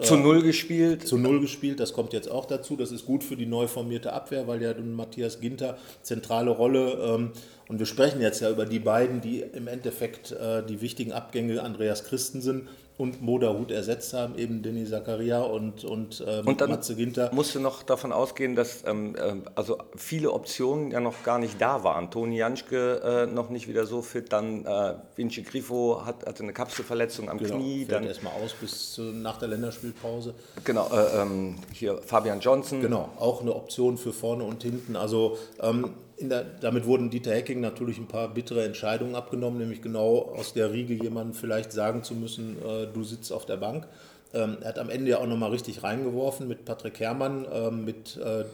Zu 0.00 0.16
null 0.16 0.42
gespielt. 0.42 1.06
Zu 1.06 1.18
null 1.18 1.40
gespielt, 1.40 1.78
das 1.78 1.92
kommt 1.92 2.12
jetzt 2.14 2.28
auch 2.28 2.46
dazu. 2.46 2.74
Das 2.74 2.90
ist 2.90 3.04
gut 3.06 3.22
für 3.22 3.36
die 3.36 3.46
neu 3.46 3.68
formierte 3.68 4.12
Abwehr, 4.12 4.48
weil 4.48 4.60
ja 4.62 4.72
nun 4.74 4.94
Matthias 4.94 5.40
Ginter 5.40 5.76
zentrale 6.02 6.50
Rolle. 6.50 6.94
Ähm, 7.00 7.30
und 7.68 7.78
wir 7.78 7.86
sprechen 7.86 8.20
jetzt 8.20 8.40
ja 8.40 8.50
über 8.50 8.66
die 8.66 8.78
beiden, 8.78 9.20
die 9.20 9.40
im 9.40 9.68
Endeffekt 9.68 10.32
äh, 10.32 10.62
die 10.66 10.80
wichtigen 10.80 11.12
Abgänge 11.12 11.62
Andreas 11.62 12.04
Christensen 12.04 12.63
und 12.96 13.20
Moda 13.22 13.52
Hut 13.52 13.72
ersetzt 13.72 14.12
haben, 14.14 14.38
eben 14.38 14.62
Denis 14.62 14.90
Zakaria 14.90 15.40
und, 15.42 15.84
und, 15.84 16.22
ähm, 16.26 16.46
Und 16.46 16.60
dann 16.60 16.70
Matze 16.70 16.94
Ginter. 16.94 17.30
musste 17.34 17.58
noch 17.58 17.82
davon 17.82 18.12
ausgehen, 18.12 18.54
dass 18.54 18.84
ähm, 18.86 19.16
ähm, 19.20 19.42
also 19.56 19.78
viele 19.96 20.30
Optionen 20.30 20.92
ja 20.92 21.00
noch 21.00 21.24
gar 21.24 21.40
nicht 21.40 21.60
da 21.60 21.82
waren. 21.82 22.12
Toni 22.12 22.36
Janschke 22.38 23.00
äh, 23.02 23.26
noch 23.26 23.50
nicht 23.50 23.66
wieder 23.68 23.84
so 23.86 24.00
fit, 24.00 24.32
dann 24.32 24.64
äh, 24.64 24.94
Vinci 25.16 25.42
Grifo 25.42 26.02
hat, 26.06 26.24
hatte 26.24 26.44
eine 26.44 26.52
Kapselverletzung 26.52 27.28
am 27.28 27.38
Genau, 27.38 27.56
Knie, 27.56 27.84
dann 27.84 28.04
erstmal 28.04 28.32
aus 28.34 28.52
bis 28.52 28.92
zu, 28.92 29.02
nach 29.02 29.38
der 29.38 29.48
Länderspielpause. 29.48 30.34
genau 30.62 30.88
äh, 30.92 31.20
ähm, 31.22 31.56
hier 31.72 31.98
Fabian 31.98 32.38
Johnson. 32.38 32.80
Genau, 32.80 33.08
auch 33.18 33.40
eine 33.40 33.54
Option 33.56 33.98
für 33.98 34.12
vorne 34.12 34.44
und 34.44 34.62
hinten. 34.62 34.94
Also 34.94 35.36
ähm, 35.60 35.90
der, 36.20 36.44
damit 36.44 36.86
wurden 36.86 37.10
Dieter 37.10 37.32
Hecking 37.32 37.60
natürlich 37.60 37.98
ein 37.98 38.08
paar 38.08 38.28
bittere 38.28 38.64
Entscheidungen 38.64 39.14
abgenommen, 39.14 39.58
nämlich 39.58 39.82
genau 39.82 40.32
aus 40.36 40.52
der 40.52 40.72
Riege 40.72 40.94
jemandem 40.94 41.34
vielleicht 41.34 41.72
sagen 41.72 42.02
zu 42.02 42.14
müssen, 42.14 42.56
äh, 42.64 42.86
du 42.92 43.02
sitzt 43.04 43.32
auf 43.32 43.46
der 43.46 43.56
Bank. 43.56 43.86
Ähm, 44.32 44.58
er 44.60 44.68
hat 44.68 44.78
am 44.78 44.90
Ende 44.90 45.10
ja 45.10 45.18
auch 45.18 45.26
nochmal 45.26 45.50
richtig 45.50 45.82
reingeworfen 45.82 46.48
mit 46.48 46.64
Patrick 46.64 46.98
Herrmann, 47.00 47.46
ähm, 47.52 47.84
mit 47.84 48.16
äh, 48.16 48.44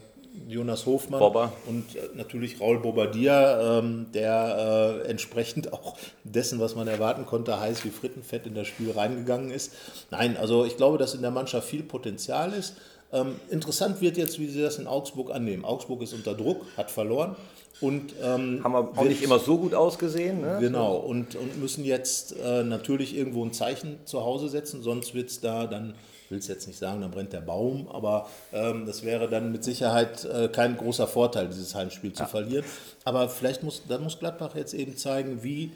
Jonas 0.49 0.87
Hofmann 0.87 1.21
Bobber. 1.21 1.53
und 1.67 1.97
äh, 1.97 2.01
natürlich 2.15 2.61
Raul 2.61 2.79
Bobadilla, 2.79 3.79
ähm, 3.79 4.07
der 4.15 5.03
äh, 5.05 5.09
entsprechend 5.09 5.73
auch 5.73 5.97
dessen, 6.25 6.61
was 6.61 6.75
man 6.75 6.89
erwarten 6.89 7.27
konnte, 7.27 7.59
heiß 7.59 7.85
wie 7.85 7.91
Frittenfett 7.91 8.47
in 8.47 8.55
das 8.55 8.67
Spiel 8.67 8.91
reingegangen 8.91 9.51
ist. 9.51 9.73
Nein, 10.11 10.37
also 10.37 10.65
ich 10.65 10.77
glaube, 10.77 10.99
dass 10.99 11.15
in 11.15 11.23
der 11.23 11.31
Mannschaft 11.31 11.69
viel 11.69 11.83
Potenzial 11.83 12.53
ist. 12.53 12.77
Ähm, 13.13 13.37
interessant 13.51 14.01
wird 14.01 14.17
jetzt, 14.17 14.39
wie 14.39 14.49
sie 14.49 14.63
das 14.63 14.79
in 14.79 14.87
Augsburg 14.87 15.31
annehmen. 15.33 15.65
Augsburg 15.65 16.03
ist 16.03 16.13
unter 16.13 16.35
Druck, 16.35 16.65
hat 16.77 16.91
verloren 16.91 17.37
und 17.81 18.15
ähm, 18.23 18.61
Haben 18.63 18.73
wir 18.73 18.79
auch 18.97 19.05
nicht 19.05 19.23
immer 19.23 19.39
so 19.39 19.57
gut 19.59 19.75
ausgesehen. 19.75 20.43
Ne? 20.43 20.59
Genau, 20.61 20.97
und, 20.97 21.35
und 21.35 21.61
müssen 21.61 21.85
jetzt 21.85 22.37
äh, 22.39 22.63
natürlich 22.63 23.17
irgendwo 23.17 23.45
ein 23.45 23.53
Zeichen 23.53 23.99
zu 24.05 24.23
Hause 24.23 24.49
setzen, 24.49 24.83
sonst 24.83 25.15
wird 25.15 25.31
es 25.31 25.41
da 25.41 25.67
dann, 25.67 25.95
ich 26.25 26.31
will 26.31 26.39
es 26.39 26.49
jetzt 26.49 26.67
nicht 26.67 26.79
sagen, 26.79 27.01
dann 27.01 27.11
brennt 27.11 27.33
der 27.33 27.41
Baum, 27.41 27.89
aber 27.89 28.29
ähm, 28.53 28.85
das 28.87 29.03
wäre 29.03 29.29
dann 29.29 29.51
mit 29.51 29.65
Sicherheit 29.65 30.25
äh, 30.27 30.49
kein 30.49 30.77
großer 30.77 31.07
Vorteil, 31.07 31.49
dieses 31.49 31.75
Heimspiel 31.75 32.13
zu 32.13 32.27
verlieren. 32.27 32.65
Aber 33.05 33.29
vielleicht 33.29 33.63
muss, 33.63 33.83
dann 33.89 34.05
muss 34.05 34.19
Gladbach 34.19 34.55
jetzt 34.55 34.75
eben 34.75 34.97
zeigen, 34.97 35.43
wie 35.43 35.73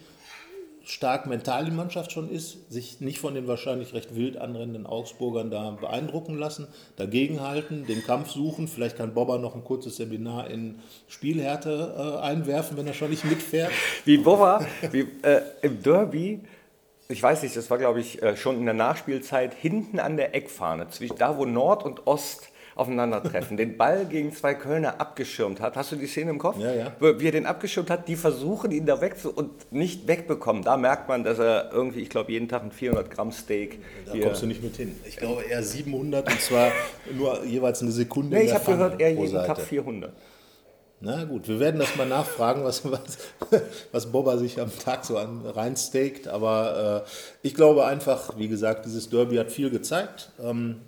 stark 0.85 1.27
mental 1.27 1.65
die 1.65 1.71
Mannschaft 1.71 2.13
schon 2.13 2.31
ist, 2.31 2.71
sich 2.71 3.01
nicht 3.01 3.19
von 3.19 3.35
den 3.35 3.49
wahrscheinlich 3.49 3.95
recht 3.95 4.15
wild 4.15 4.37
anrennenden 4.37 4.87
Augsburgern 4.87 5.51
da 5.51 5.71
beeindrucken 5.71 6.39
lassen, 6.39 6.69
dagegenhalten, 6.97 7.87
den 7.87 8.05
Kampf 8.05 8.31
suchen. 8.31 8.69
Vielleicht 8.69 8.97
kann 8.97 9.15
Bobber 9.15 9.39
noch 9.39 9.55
ein 9.55 9.65
kurzes 9.65 9.97
Seminar 9.97 10.51
in 10.51 10.79
Spielhärte 11.09 11.95
äh, 11.97 12.23
einwerfen, 12.23 12.77
wenn 12.77 12.87
er 12.87 12.95
schon 12.95 13.11
nicht 13.11 13.25
mitfährt. 13.25 13.73
Wie 14.05 14.19
Bova, 14.19 14.65
wie, 14.91 15.09
äh, 15.23 15.41
im 15.63 15.83
Derby, 15.83 16.41
ich 17.09 17.23
weiß 17.23 17.43
nicht, 17.43 17.57
das 17.57 17.71
war 17.71 17.79
glaube 17.79 18.01
ich 18.01 18.23
äh, 18.23 18.37
schon 18.37 18.59
in 18.59 18.65
der 18.65 18.75
Nachspielzeit, 18.75 19.55
hinten 19.55 19.99
an 19.99 20.17
der 20.17 20.35
Eckfahne, 20.35 20.89
zwischen, 20.89 21.17
da 21.17 21.39
wo 21.39 21.47
Nord 21.47 21.85
und 21.85 22.07
Ost 22.07 22.51
aufeinandertreffen, 22.77 23.57
den 23.57 23.77
Ball 23.77 24.05
gegen 24.07 24.33
zwei 24.33 24.55
Kölner 24.55 25.01
abgeschirmt 25.01 25.61
hat. 25.61 25.77
Hast 25.77 25.93
du 25.93 25.97
die 25.97 26.07
Szene 26.07 26.31
im 26.31 26.39
Kopf? 26.39 26.59
Ja, 26.59 26.73
ja. 26.73 26.93
Wie 27.01 27.27
er 27.27 27.33
den 27.33 27.47
abgeschirmt 27.47 27.89
hat, 27.91 28.09
die 28.09 28.17
versuchen 28.17 28.71
ihn 28.73 28.85
da 28.87 29.01
weg 29.01 29.19
zu 29.19 29.31
und 29.33 29.73
nicht 29.73 30.09
wegbekommen. 30.09 30.63
Da 30.63 30.77
merkt 30.77 31.09
man, 31.09 31.23
dass 31.25 31.39
er 31.39 31.71
irgendwie, 31.73 32.01
ich 32.01 32.11
glaube, 32.11 32.33
jeden 32.33 32.49
Tag 32.49 32.63
ein 32.63 32.73
400 32.73 33.11
Gramm 33.11 33.31
Steak 33.33 33.79
Da 34.07 34.13
hier- 34.13 34.25
kommst 34.25 34.43
du 34.43 34.47
nicht 34.47 34.63
mit 34.63 34.77
hin. 34.77 34.99
Ich 35.07 35.17
glaube 35.17 35.43
eher 35.45 35.63
700 35.63 36.29
und 36.31 36.41
zwar 36.41 36.73
nur 37.17 37.45
jeweils 37.45 37.81
eine 37.83 37.93
Sekunde. 37.93 38.37
Nee, 38.37 38.45
ich 38.45 38.55
habe 38.55 38.65
gehört, 38.65 39.01
er 39.01 39.15
pro 39.15 39.23
jeden 39.25 39.35
Tag 39.37 39.47
Seite. 39.57 39.61
400. 39.63 40.13
Na 41.01 41.25
gut, 41.25 41.47
wir 41.49 41.61
werden 41.61 41.79
das 41.81 41.95
mal 41.97 42.07
nachfragen, 42.07 42.65
was, 42.65 42.91
was, 42.91 43.19
was 43.93 44.07
Bobber 44.11 44.39
sich 44.39 44.59
am 44.61 44.71
Tag 44.79 45.05
so 45.05 45.19
an, 45.19 45.43
reinsteakt. 45.45 46.29
Aber 46.29 47.05
äh, 47.05 47.09
ich 47.47 47.55
glaube 47.55 47.85
einfach, 47.85 48.39
wie 48.39 48.49
gesagt, 48.49 48.87
dieses 48.87 49.11
Derby 49.11 49.37
hat 49.37 49.53
viel 49.53 49.69
gezeigt. 49.71 50.31
Ähm, 50.43 50.81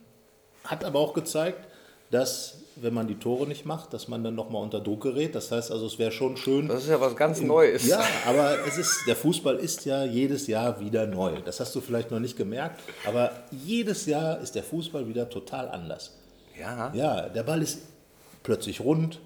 hat 0.64 0.84
aber 0.84 1.00
auch 1.00 1.12
gezeigt, 1.12 1.68
dass, 2.10 2.54
wenn 2.76 2.94
man 2.94 3.08
die 3.08 3.16
Tore 3.16 3.46
nicht 3.46 3.64
macht, 3.66 3.92
dass 3.92 4.06
man 4.08 4.22
dann 4.22 4.34
nochmal 4.34 4.62
unter 4.62 4.80
Druck 4.80 5.02
gerät. 5.02 5.34
Das 5.34 5.50
heißt 5.50 5.70
also, 5.72 5.86
es 5.86 5.98
wäre 5.98 6.12
schon 6.12 6.36
schön. 6.36 6.68
Das 6.68 6.82
ist 6.84 6.88
ja 6.90 7.00
was 7.00 7.16
ganz 7.16 7.40
Neues. 7.40 7.86
Ja, 7.86 8.00
aber 8.26 8.56
es 8.66 8.78
ist, 8.78 9.04
der 9.06 9.16
Fußball 9.16 9.56
ist 9.56 9.84
ja 9.84 10.04
jedes 10.04 10.46
Jahr 10.46 10.78
wieder 10.80 11.06
neu. 11.06 11.40
Das 11.44 11.58
hast 11.60 11.74
du 11.74 11.80
vielleicht 11.80 12.10
noch 12.10 12.20
nicht 12.20 12.36
gemerkt, 12.36 12.80
aber 13.06 13.32
jedes 13.50 14.06
Jahr 14.06 14.40
ist 14.40 14.54
der 14.54 14.62
Fußball 14.62 15.08
wieder 15.08 15.28
total 15.30 15.68
anders. 15.68 16.12
ja. 16.58 16.92
Ja, 16.94 17.22
der 17.28 17.42
Ball 17.42 17.62
ist 17.62 17.80
plötzlich 18.42 18.80
rund, 18.80 19.18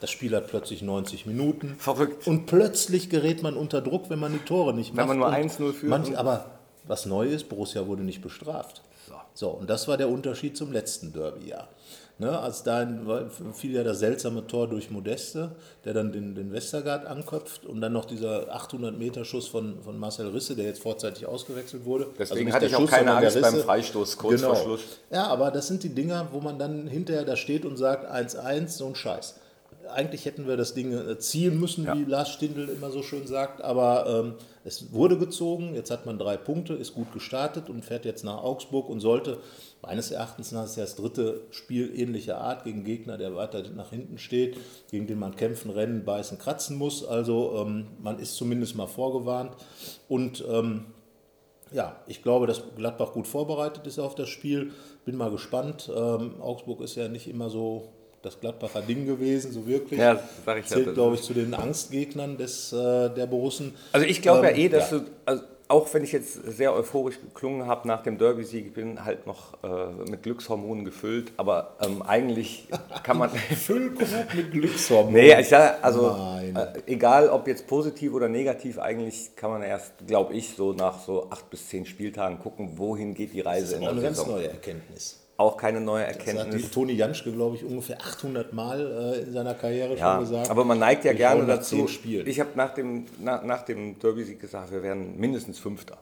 das 0.00 0.10
Spiel 0.10 0.34
hat 0.34 0.48
plötzlich 0.48 0.82
90 0.82 1.24
Minuten. 1.26 1.76
Verrückt. 1.78 2.26
Und 2.26 2.46
plötzlich 2.46 3.08
gerät 3.08 3.42
man 3.42 3.54
unter 3.56 3.80
Druck, 3.80 4.10
wenn 4.10 4.18
man 4.18 4.32
die 4.32 4.38
Tore 4.40 4.74
nicht 4.74 4.92
macht. 4.94 5.06
man 5.06 5.18
nur 5.18 5.28
Und 5.28 5.34
1-0 5.34 5.72
führt 5.72 5.90
manch- 5.90 6.16
aber 6.18 6.53
was 6.86 7.06
neu 7.06 7.26
ist, 7.26 7.48
Borussia 7.48 7.86
wurde 7.86 8.02
nicht 8.02 8.22
bestraft. 8.22 8.82
So. 9.06 9.14
So, 9.34 9.48
und 9.50 9.68
das 9.68 9.88
war 9.88 9.96
der 9.96 10.08
Unterschied 10.08 10.56
zum 10.56 10.72
letzten 10.72 11.12
Derby-Jahr. 11.12 11.68
Ne, 12.16 12.38
als 12.38 12.62
da 12.62 12.86
fiel 13.54 13.72
ja 13.72 13.82
das 13.82 13.98
seltsame 13.98 14.46
Tor 14.46 14.68
durch 14.68 14.88
Modeste, 14.88 15.50
der 15.84 15.94
dann 15.94 16.12
den, 16.12 16.36
den 16.36 16.52
Westergaard 16.52 17.06
anköpft 17.06 17.66
und 17.66 17.80
dann 17.80 17.92
noch 17.92 18.04
dieser 18.04 18.54
800-Meter-Schuss 18.54 19.48
von, 19.48 19.82
von 19.82 19.98
Marcel 19.98 20.28
Risse, 20.28 20.54
der 20.54 20.66
jetzt 20.66 20.80
vorzeitig 20.80 21.26
ausgewechselt 21.26 21.84
wurde. 21.84 22.04
Also 22.04 22.14
Deswegen 22.18 22.44
nicht 22.44 22.54
hatte 22.54 22.66
ich 22.66 22.76
auch 22.76 22.82
Schuss, 22.82 22.90
keine 22.90 23.16
Angst 23.16 23.40
beim. 23.40 23.56
Freistoß 23.56 24.16
kurz 24.16 24.40
genau. 24.40 24.54
vor 24.54 24.62
Schluss. 24.62 24.80
Ja, 25.10 25.26
aber 25.26 25.50
das 25.50 25.66
sind 25.66 25.82
die 25.82 25.88
Dinger, 25.88 26.28
wo 26.30 26.40
man 26.40 26.56
dann 26.56 26.86
hinterher 26.86 27.24
da 27.24 27.34
steht 27.34 27.64
und 27.64 27.76
sagt 27.76 28.08
1-1, 28.08 28.68
so 28.68 28.86
ein 28.86 28.94
Scheiß. 28.94 29.40
Eigentlich 29.92 30.24
hätten 30.24 30.46
wir 30.46 30.56
das 30.56 30.72
Ding 30.72 30.92
äh, 30.92 31.18
ziehen 31.18 31.58
müssen, 31.58 31.84
wie 31.92 32.04
Lars 32.04 32.28
Stindl 32.28 32.68
immer 32.68 32.92
so 32.92 33.02
schön 33.02 33.26
sagt, 33.26 33.60
aber 33.60 34.06
ähm, 34.06 34.34
es 34.64 34.92
wurde 34.92 35.18
gezogen, 35.18 35.74
jetzt 35.74 35.90
hat 35.90 36.06
man 36.06 36.18
drei 36.18 36.38
Punkte, 36.38 36.72
ist 36.72 36.94
gut 36.94 37.12
gestartet 37.12 37.68
und 37.68 37.84
fährt 37.84 38.06
jetzt 38.06 38.24
nach 38.24 38.42
Augsburg 38.42 38.88
und 38.88 39.00
sollte 39.00 39.38
meines 39.82 40.10
Erachtens 40.10 40.52
nach 40.52 40.64
ist 40.64 40.76
ja 40.76 40.84
das 40.84 40.96
dritte 40.96 41.42
Spiel 41.50 41.92
ähnlicher 41.94 42.38
Art 42.38 42.64
gegen 42.64 42.82
Gegner, 42.82 43.18
der 43.18 43.36
weiter 43.36 43.62
nach 43.76 43.90
hinten 43.90 44.16
steht, 44.16 44.56
gegen 44.90 45.06
den 45.06 45.18
man 45.18 45.36
kämpfen, 45.36 45.70
rennen, 45.70 46.04
beißen, 46.04 46.38
kratzen 46.38 46.78
muss. 46.78 47.04
Also 47.04 47.56
ähm, 47.58 47.88
man 48.02 48.18
ist 48.18 48.36
zumindest 48.36 48.74
mal 48.74 48.86
vorgewarnt 48.86 49.54
und 50.08 50.42
ähm, 50.48 50.86
ja, 51.70 51.96
ich 52.06 52.22
glaube, 52.22 52.46
dass 52.46 52.62
Gladbach 52.76 53.12
gut 53.12 53.26
vorbereitet 53.26 53.86
ist 53.86 53.98
auf 53.98 54.14
das 54.14 54.28
Spiel. 54.28 54.72
Bin 55.04 55.16
mal 55.16 55.30
gespannt. 55.30 55.90
Ähm, 55.94 56.40
Augsburg 56.40 56.80
ist 56.80 56.94
ja 56.94 57.08
nicht 57.08 57.28
immer 57.28 57.50
so 57.50 57.88
das 58.24 58.40
Gladbacher 58.40 58.82
Ding 58.82 59.06
gewesen, 59.06 59.52
so 59.52 59.66
wirklich. 59.66 60.00
Ja, 60.00 60.20
sag 60.44 60.58
ich 60.58 60.70
ja. 60.70 60.76
Zählt, 60.76 60.94
glaube 60.94 61.16
ich, 61.16 61.22
zu 61.22 61.34
den 61.34 61.54
Angstgegnern 61.54 62.36
des, 62.36 62.72
äh, 62.72 63.10
der 63.10 63.26
Borussen. 63.26 63.74
Also 63.92 64.06
ich 64.06 64.22
glaube 64.22 64.46
Ähm, 64.48 64.56
ja 64.56 64.62
eh, 64.64 64.68
dass 64.68 64.90
ja. 64.90 64.98
du, 64.98 65.04
also 65.24 65.42
auch 65.66 65.92
wenn 65.94 66.04
ich 66.04 66.12
jetzt 66.12 66.34
sehr 66.34 66.74
euphorisch 66.74 67.20
geklungen 67.20 67.66
habe 67.66 67.88
nach 67.88 68.02
dem 68.02 68.18
Derby-Sieg, 68.18 68.66
ich 68.66 68.72
bin 68.74 69.02
halt 69.04 69.26
noch 69.26 69.54
äh, 69.62 70.10
mit 70.10 70.22
Glückshormonen 70.22 70.84
gefüllt, 70.84 71.32
aber 71.36 71.76
ähm, 71.80 72.02
eigentlich 72.02 72.68
kann 73.02 73.18
man... 73.18 73.30
Füllkrug 73.56 74.08
mit 74.34 74.52
Glückshormonen. 74.52 75.14
nee, 75.14 75.40
ich 75.40 75.48
sage, 75.48 75.82
also 75.82 76.16
äh, 76.54 76.82
egal 76.86 77.28
ob 77.30 77.48
jetzt 77.48 77.66
positiv 77.66 78.12
oder 78.12 78.28
negativ, 78.28 78.78
eigentlich 78.78 79.34
kann 79.36 79.50
man 79.50 79.62
erst, 79.62 80.06
glaube 80.06 80.34
ich, 80.34 80.54
so 80.54 80.74
nach 80.74 81.00
so 81.00 81.30
acht 81.30 81.48
bis 81.48 81.68
zehn 81.68 81.86
Spieltagen 81.86 82.38
gucken, 82.38 82.72
wohin 82.76 83.14
geht 83.14 83.32
die 83.32 83.42
Das 83.42 83.54
Reise 83.54 83.74
ist 83.74 83.80
in 83.80 83.86
auch 83.86 83.92
eine 83.92 84.00
der 84.00 84.10
ganz 84.10 84.26
neue 84.26 84.48
Erkenntnis. 84.48 85.23
Auch 85.36 85.56
keine 85.56 85.80
neue 85.80 86.04
Das 86.06 86.16
hat 86.16 86.26
Erkenntnis. 86.28 86.70
Toni 86.70 86.92
Janschke, 86.92 87.32
glaube 87.32 87.56
ich, 87.56 87.64
ungefähr 87.64 88.00
800 88.00 88.52
Mal 88.52 89.14
äh, 89.16 89.20
in 89.22 89.32
seiner 89.32 89.54
Karriere 89.54 89.96
Ja, 89.96 90.12
schon 90.14 90.20
gesagt. 90.24 90.48
aber 90.50 90.64
man 90.64 90.78
neigt 90.78 91.04
ja 91.04 91.10
Wir 91.10 91.18
gerne 91.18 91.44
dazu. 91.44 91.88
Ich 92.24 92.38
habe 92.40 92.50
nach 92.54 92.72
dem, 92.74 93.06
nach, 93.18 93.42
nach 93.42 93.62
dem 93.62 93.98
Derby-Sieg 93.98 94.40
gesagt, 94.40 94.70
wir 94.70 94.82
werden 94.82 95.18
mindestens 95.18 95.58
Fünfter. 95.58 95.98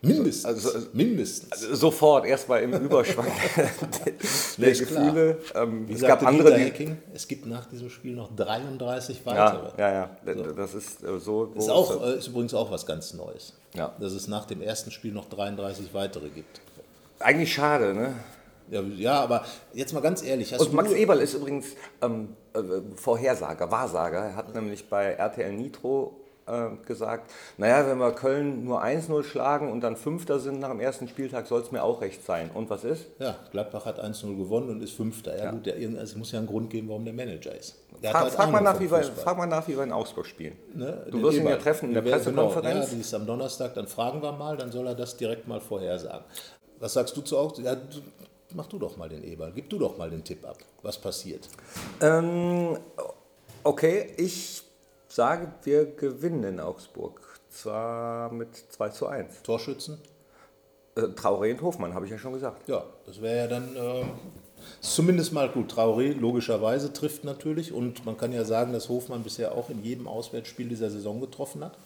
mindestens. 0.00 0.46
also- 0.46 0.78
mindestens. 0.94 1.60
Sofort, 1.60 2.24
erstmal 2.24 2.62
im 2.62 2.72
Überschwang 2.72 3.26
der. 4.56 4.72
Gefühle. 4.72 5.36
Ähm, 5.54 5.86
es 5.92 6.00
gab 6.00 6.26
andere, 6.26 6.56
die. 6.56 6.64
Hecking, 6.64 6.96
es 7.12 7.28
gibt 7.28 7.44
nach 7.44 7.66
diesem 7.66 7.90
Spiel 7.90 8.14
noch 8.14 8.34
33 8.34 9.20
Ja, 9.26 9.26
weitere. 9.26 9.78
ja, 9.78 9.92
ja, 9.92 10.52
das 10.56 10.72
ist 10.74 11.04
äh, 11.04 11.18
so. 11.18 11.52
Ist, 11.54 11.68
auch, 11.68 12.02
äh, 12.02 12.16
ist 12.16 12.28
übrigens 12.28 12.54
auch 12.54 12.70
was 12.70 12.86
ganz 12.86 13.12
Neues. 13.12 13.52
Ja. 13.74 13.94
Dass 14.00 14.12
es 14.12 14.26
nach 14.26 14.46
dem 14.46 14.62
ersten 14.62 14.90
Spiel 14.90 15.12
noch 15.12 15.28
33 15.28 15.92
weitere 15.92 16.30
gibt. 16.30 16.62
Eigentlich 17.18 17.52
schade, 17.52 17.92
ne? 17.92 18.14
Ja, 18.70 18.80
ja 18.80 19.20
aber 19.20 19.44
jetzt 19.72 19.92
mal 19.92 20.00
ganz 20.00 20.22
ehrlich. 20.22 20.52
Hast 20.52 20.60
Und 20.60 20.72
Max 20.72 20.92
Eberl 20.92 21.20
ist 21.20 21.34
übrigens 21.34 21.66
ähm, 22.02 22.36
äh, 22.54 22.60
Vorhersager, 22.96 23.70
Wahrsager. 23.70 24.18
Er 24.18 24.36
hat 24.36 24.54
nämlich 24.54 24.88
bei 24.88 25.12
RTL 25.12 25.52
Nitro 25.52 26.16
äh, 26.46 26.70
gesagt, 26.86 27.30
naja, 27.58 27.86
wenn 27.86 27.98
wir 27.98 28.12
Köln 28.12 28.64
nur 28.64 28.82
1-0 28.82 29.22
schlagen 29.24 29.70
und 29.70 29.80
dann 29.82 29.96
Fünfter 29.96 30.38
sind 30.40 30.58
nach 30.60 30.70
dem 30.70 30.80
ersten 30.80 31.06
Spieltag, 31.08 31.46
soll 31.46 31.60
es 31.60 31.70
mir 31.72 31.82
auch 31.82 32.00
recht 32.00 32.24
sein. 32.24 32.50
Und 32.52 32.70
was 32.70 32.84
ist? 32.84 33.06
Ja, 33.18 33.36
Gladbach 33.52 33.84
hat 33.86 34.02
1-0 34.02 34.36
gewonnen 34.36 34.70
und 34.70 34.82
ist 34.82 34.92
Fünfter. 34.92 35.36
Ja, 35.36 35.50
gut, 35.50 35.66
der, 35.66 35.74
also 35.74 35.98
es 36.02 36.16
muss 36.16 36.32
ja 36.32 36.38
einen 36.38 36.48
Grund 36.48 36.70
geben, 36.70 36.88
warum 36.88 37.04
der 37.04 37.14
Manager 37.14 37.54
ist. 37.54 37.76
Der 38.02 38.12
Frag, 38.12 38.22
halt 38.22 38.32
frag, 38.32 38.50
mal 38.50 38.60
nach, 38.62 38.80
wie 38.80 38.90
wir, 38.90 39.02
frag 39.02 39.36
mal 39.36 39.46
nach, 39.46 39.66
wie 39.68 39.76
wir 39.76 39.84
in 39.84 39.92
Augsburg 39.92 40.26
spielen. 40.26 40.56
Ne, 40.74 41.04
Du 41.10 41.18
den 41.18 41.22
wirst 41.22 41.36
ihn 41.38 41.44
ja 41.44 41.50
Eberl. 41.50 41.62
treffen 41.62 41.88
in 41.88 41.94
der 41.94 42.04
Wir- 42.04 42.18
genau, 42.18 42.46
Pressekonferenz. 42.46 42.90
ja, 42.90 42.94
die 42.94 43.00
ist 43.00 43.14
am 43.14 43.26
Donnerstag, 43.26 43.74
dann 43.74 43.86
fragen 43.86 44.22
wir 44.22 44.32
mal, 44.32 44.56
dann 44.56 44.72
soll 44.72 44.86
er 44.86 44.94
das 44.94 45.16
direkt 45.16 45.46
mal 45.46 45.60
vorhersagen. 45.60 46.24
Was 46.78 46.94
sagst 46.94 47.14
du 47.16 47.20
zu 47.20 47.36
Augsburg? 47.36 47.66
Ja, 47.66 47.76
mach 48.54 48.66
du 48.66 48.78
doch 48.78 48.96
mal 48.96 49.08
den 49.08 49.24
Eberl, 49.24 49.52
gib 49.54 49.68
du 49.70 49.78
doch 49.78 49.96
mal 49.98 50.10
den 50.10 50.24
Tipp 50.24 50.44
ab. 50.44 50.58
Was 50.82 50.98
passiert? 50.98 51.48
Ähm, 52.00 52.78
okay, 53.62 54.14
ich 54.16 54.62
sage, 55.08 55.52
wir 55.64 55.86
gewinnen 55.86 56.44
in 56.44 56.60
Augsburg. 56.60 57.20
Zwar 57.50 58.32
mit 58.32 58.54
2 58.54 58.88
zu 58.90 59.06
1. 59.08 59.42
Torschützen? 59.42 59.98
Äh, 60.94 61.00
Traoré 61.00 61.52
und 61.52 61.62
Hofmann, 61.62 61.94
habe 61.94 62.04
ich 62.04 62.12
ja 62.12 62.18
schon 62.18 62.32
gesagt. 62.32 62.68
Ja, 62.68 62.84
das 63.06 63.20
wäre 63.20 63.38
ja 63.38 63.46
dann 63.48 63.76
äh, 63.76 64.04
zumindest 64.80 65.32
mal 65.32 65.48
gut. 65.48 65.72
Traoré 65.72 66.12
logischerweise 66.14 66.92
trifft 66.92 67.24
natürlich 67.24 67.72
und 67.72 68.04
man 68.06 68.16
kann 68.16 68.32
ja 68.32 68.44
sagen, 68.44 68.72
dass 68.72 68.88
Hofmann 68.88 69.22
bisher 69.22 69.52
auch 69.52 69.70
in 69.70 69.82
jedem 69.82 70.06
Auswärtsspiel 70.06 70.68
dieser 70.68 70.90
Saison 70.90 71.20
getroffen 71.20 71.64
hat. 71.64 71.76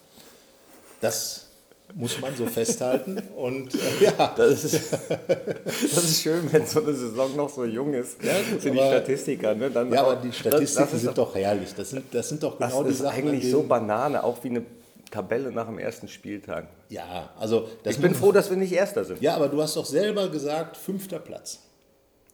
Das 1.00 1.48
muss 1.92 2.20
man 2.20 2.34
so 2.34 2.46
festhalten 2.46 3.22
und 3.36 3.74
äh, 3.74 4.04
ja, 4.04 4.34
Das 4.36 4.64
ist, 4.64 4.92
das 5.12 6.04
ist 6.04 6.22
schön, 6.22 6.50
wenn 6.52 6.66
so 6.66 6.82
eine 6.82 6.94
Saison 6.94 7.36
noch 7.36 7.48
so 7.48 7.64
jung 7.64 7.92
ist. 7.94 8.22
Ja, 8.22 8.32
gut, 8.50 8.62
sind 8.62 8.74
die 8.74 8.78
Statistiker. 8.80 9.54
Ne? 9.54 9.70
Dann 9.70 9.92
ja, 9.92 10.02
aber 10.02 10.16
die 10.16 10.32
Statistiken 10.32 10.64
das, 10.82 10.90
das 10.90 11.00
sind 11.00 11.10
ist, 11.10 11.18
doch 11.18 11.34
herrlich. 11.34 11.74
Das 11.76 11.90
sind, 11.90 12.04
das 12.12 12.28
sind 12.28 12.42
doch 12.42 12.58
das 12.58 12.70
genau 12.70 12.82
die 12.84 12.90
ist 12.90 12.98
Sachen, 12.98 13.22
an 13.22 13.28
eigentlich 13.34 13.50
so 13.50 13.62
Banane, 13.62 14.24
auch 14.24 14.42
wie 14.42 14.48
eine 14.48 14.62
Tabelle 15.10 15.52
nach 15.52 15.66
dem 15.66 15.78
ersten 15.78 16.08
Spieltag. 16.08 16.66
Ja, 16.88 17.30
also 17.38 17.68
das 17.84 17.94
Ich 17.94 18.00
bin 18.02 18.14
froh, 18.14 18.32
dass 18.32 18.50
wir 18.50 18.56
nicht 18.56 18.72
Erster 18.72 19.04
sind. 19.04 19.20
Ja, 19.20 19.36
aber 19.36 19.48
du 19.48 19.62
hast 19.62 19.76
doch 19.76 19.86
selber 19.86 20.28
gesagt, 20.28 20.76
fünfter 20.76 21.20
Platz. 21.20 21.60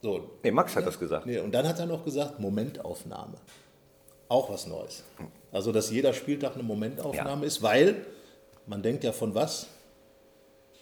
So. 0.01 0.31
Nee, 0.43 0.51
Max 0.53 0.75
hat 0.77 0.87
das 0.87 0.99
gesagt. 0.99 1.27
Nee, 1.27 1.39
und 1.41 1.53
dann 1.53 1.69
hat 1.69 1.79
er 1.79 1.85
noch 1.87 2.05
gesagt, 2.05 2.41
Momentaufnahme. 2.41 3.35
Auch 4.29 4.49
was 4.49 4.67
Neues. 4.67 5.03
Also, 5.53 5.73
dass 5.73 5.91
jeder 5.91 6.15
Spieltag 6.15 6.55
eine 6.55 6.63
Momentaufnahme 6.63 7.43
Ja. 7.43 7.47
ist, 7.47 7.63
weil 7.63 7.97
man 8.67 8.83
denkt 8.83 9.05
ja 9.05 9.13
von 9.13 9.35
was? 9.35 9.67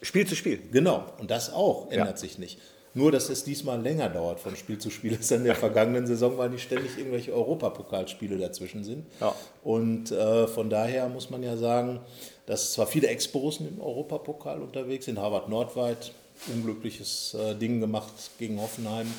Spiel 0.03 0.27
zu 0.27 0.37
Spiel. 0.37 0.61
Genau, 0.71 1.05
und 1.19 1.31
das 1.31 1.53
auch 1.53 1.91
ändert 1.91 2.09
Ja. 2.11 2.17
sich 2.17 2.39
nicht. 2.39 2.59
Nur, 2.95 3.13
dass 3.13 3.29
es 3.29 3.45
diesmal 3.45 3.81
länger 3.81 4.09
dauert 4.09 4.41
von 4.41 4.57
Spiel 4.57 4.79
zu 4.79 4.91
Spiel 4.91 5.15
als 5.17 5.31
in 5.31 5.45
der 5.45 5.55
vergangenen 5.57 6.07
Saison, 6.07 6.39
weil 6.39 6.51
nicht 6.51 6.63
ständig 6.63 6.97
irgendwelche 6.97 7.33
Europapokalspiele 7.33 8.39
dazwischen 8.39 8.83
sind. 8.85 9.07
Ja. 9.21 9.35
Und 9.63 10.11
äh, 10.11 10.47
von 10.47 10.71
daher 10.71 11.09
muss 11.09 11.31
man 11.31 11.43
ja 11.43 11.57
sagen, 11.57 12.01
dass 12.47 12.73
zwar 12.73 12.87
viele 12.87 13.09
Ex-Borussen 13.09 13.69
im 13.69 13.81
Europapokal 13.81 14.63
unterwegs 14.63 15.05
sind, 15.05 15.19
Harvard 15.19 15.49
Nordweit, 15.49 16.13
unglückliches 16.53 17.35
äh, 17.35 17.55
Ding 17.57 17.81
gemacht 17.81 18.13
gegen 18.39 18.61
Hoffenheim, 18.61 19.13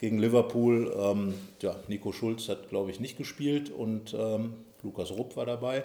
gegen 0.00 0.18
Liverpool. 0.18 0.92
Ähm, 0.98 1.34
ja, 1.62 1.76
Nico 1.88 2.12
Schulz 2.12 2.48
hat, 2.48 2.68
glaube 2.70 2.90
ich, 2.90 3.00
nicht 3.00 3.16
gespielt 3.16 3.70
und 3.70 4.14
ähm, 4.18 4.54
Lukas 4.82 5.10
Rupp 5.12 5.36
war 5.36 5.46
dabei. 5.46 5.84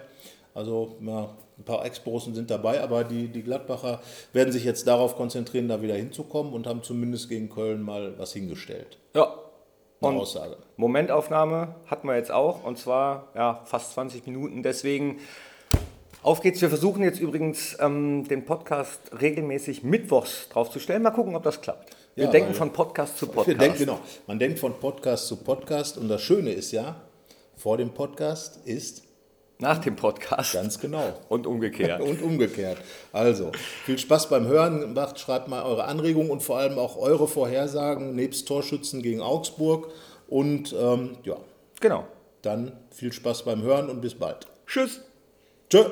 Also 0.53 0.97
ja, 1.01 1.29
ein 1.57 1.63
paar 1.63 1.85
Ex-Borussen 1.85 2.33
sind 2.33 2.49
dabei, 2.51 2.81
aber 2.81 3.03
die, 3.03 3.27
die 3.27 3.43
Gladbacher 3.43 4.01
werden 4.33 4.51
sich 4.51 4.63
jetzt 4.63 4.87
darauf 4.87 5.15
konzentrieren, 5.15 5.67
da 5.67 5.81
wieder 5.81 5.95
hinzukommen 5.95 6.53
und 6.53 6.67
haben 6.67 6.83
zumindest 6.83 7.29
gegen 7.29 7.49
Köln 7.49 7.81
mal 7.81 8.17
was 8.17 8.33
hingestellt. 8.33 8.97
Ja. 9.15 9.33
Eine 10.03 10.15
Und 10.15 10.21
Aussage. 10.21 10.57
Momentaufnahme 10.77 11.75
hatten 11.85 12.07
wir 12.07 12.15
jetzt 12.15 12.31
auch 12.31 12.63
und 12.63 12.79
zwar 12.79 13.27
ja, 13.35 13.61
fast 13.65 13.93
20 13.93 14.25
Minuten. 14.25 14.63
Deswegen 14.63 15.19
auf 16.23 16.41
geht's. 16.41 16.59
Wir 16.59 16.69
versuchen 16.69 17.03
jetzt 17.03 17.19
übrigens 17.19 17.77
ähm, 17.79 18.27
den 18.27 18.45
Podcast 18.45 18.99
regelmäßig 19.21 19.83
mittwochs 19.83 20.49
draufzustellen. 20.49 21.03
Mal 21.03 21.11
gucken, 21.11 21.35
ob 21.35 21.43
das 21.43 21.61
klappt. 21.61 21.95
Wir 22.15 22.25
Ja, 22.25 22.31
denken 22.31 22.53
von 22.55 22.73
Podcast 22.73 23.17
zu 23.17 23.27
Podcast. 23.27 23.47
Wir 23.47 23.57
denken, 23.57 23.77
genau, 23.77 23.99
man 24.25 24.39
denkt 24.39 24.57
von 24.59 24.73
Podcast 24.73 25.27
zu 25.27 25.37
Podcast 25.37 25.97
und 25.99 26.09
das 26.09 26.21
Schöne 26.21 26.51
ist 26.51 26.71
ja, 26.71 26.95
vor 27.55 27.77
dem 27.77 27.91
Podcast 27.91 28.65
ist 28.65 29.03
Nach 29.61 29.77
dem 29.77 29.95
Podcast. 29.95 30.53
ganz 30.53 30.79
genau. 30.79 31.13
Und 31.29 31.45
umgekehrt. 31.45 32.01
Und 32.07 32.21
umgekehrt. 32.23 32.79
Also, 33.13 33.51
viel 33.85 33.99
Spaß 33.99 34.27
beim 34.29 34.47
Hören. 34.47 34.93
Macht, 34.93 35.19
schreibt 35.19 35.47
mal 35.47 35.61
eure 35.63 35.83
Anregungen 35.85 36.31
und 36.31 36.41
vor 36.41 36.57
allem 36.57 36.79
auch 36.79 36.97
eure 36.97 37.27
Vorhersagen 37.27 38.15
nebst 38.15 38.47
Torschützen 38.47 39.03
gegen 39.03 39.21
Augsburg. 39.21 39.91
Und 40.27 40.73
ähm, 40.73 41.17
ja, 41.23 41.37
genau. 41.79 42.07
dann 42.41 42.71
viel 42.89 43.13
Spaß 43.13 43.43
beim 43.45 43.61
Hören 43.61 43.89
und 43.89 44.01
bis 44.01 44.15
bald. 44.15 44.47
Tschüss. 44.65 45.01
Tschö. 45.69 45.85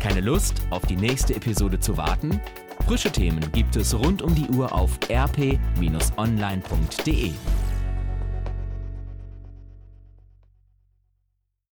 Keine 0.00 0.20
Lust, 0.20 0.54
auf 0.70 0.82
die 0.86 0.96
nächste 0.96 1.36
Episode 1.36 1.78
zu 1.78 1.96
warten? 1.96 2.40
Frische 2.88 3.12
Themen 3.12 3.52
gibt 3.52 3.76
es 3.76 3.94
rund 3.94 4.20
um 4.20 4.34
die 4.34 4.48
Uhr 4.48 4.72
auf 4.72 4.98
rp-online.de. 5.08 5.70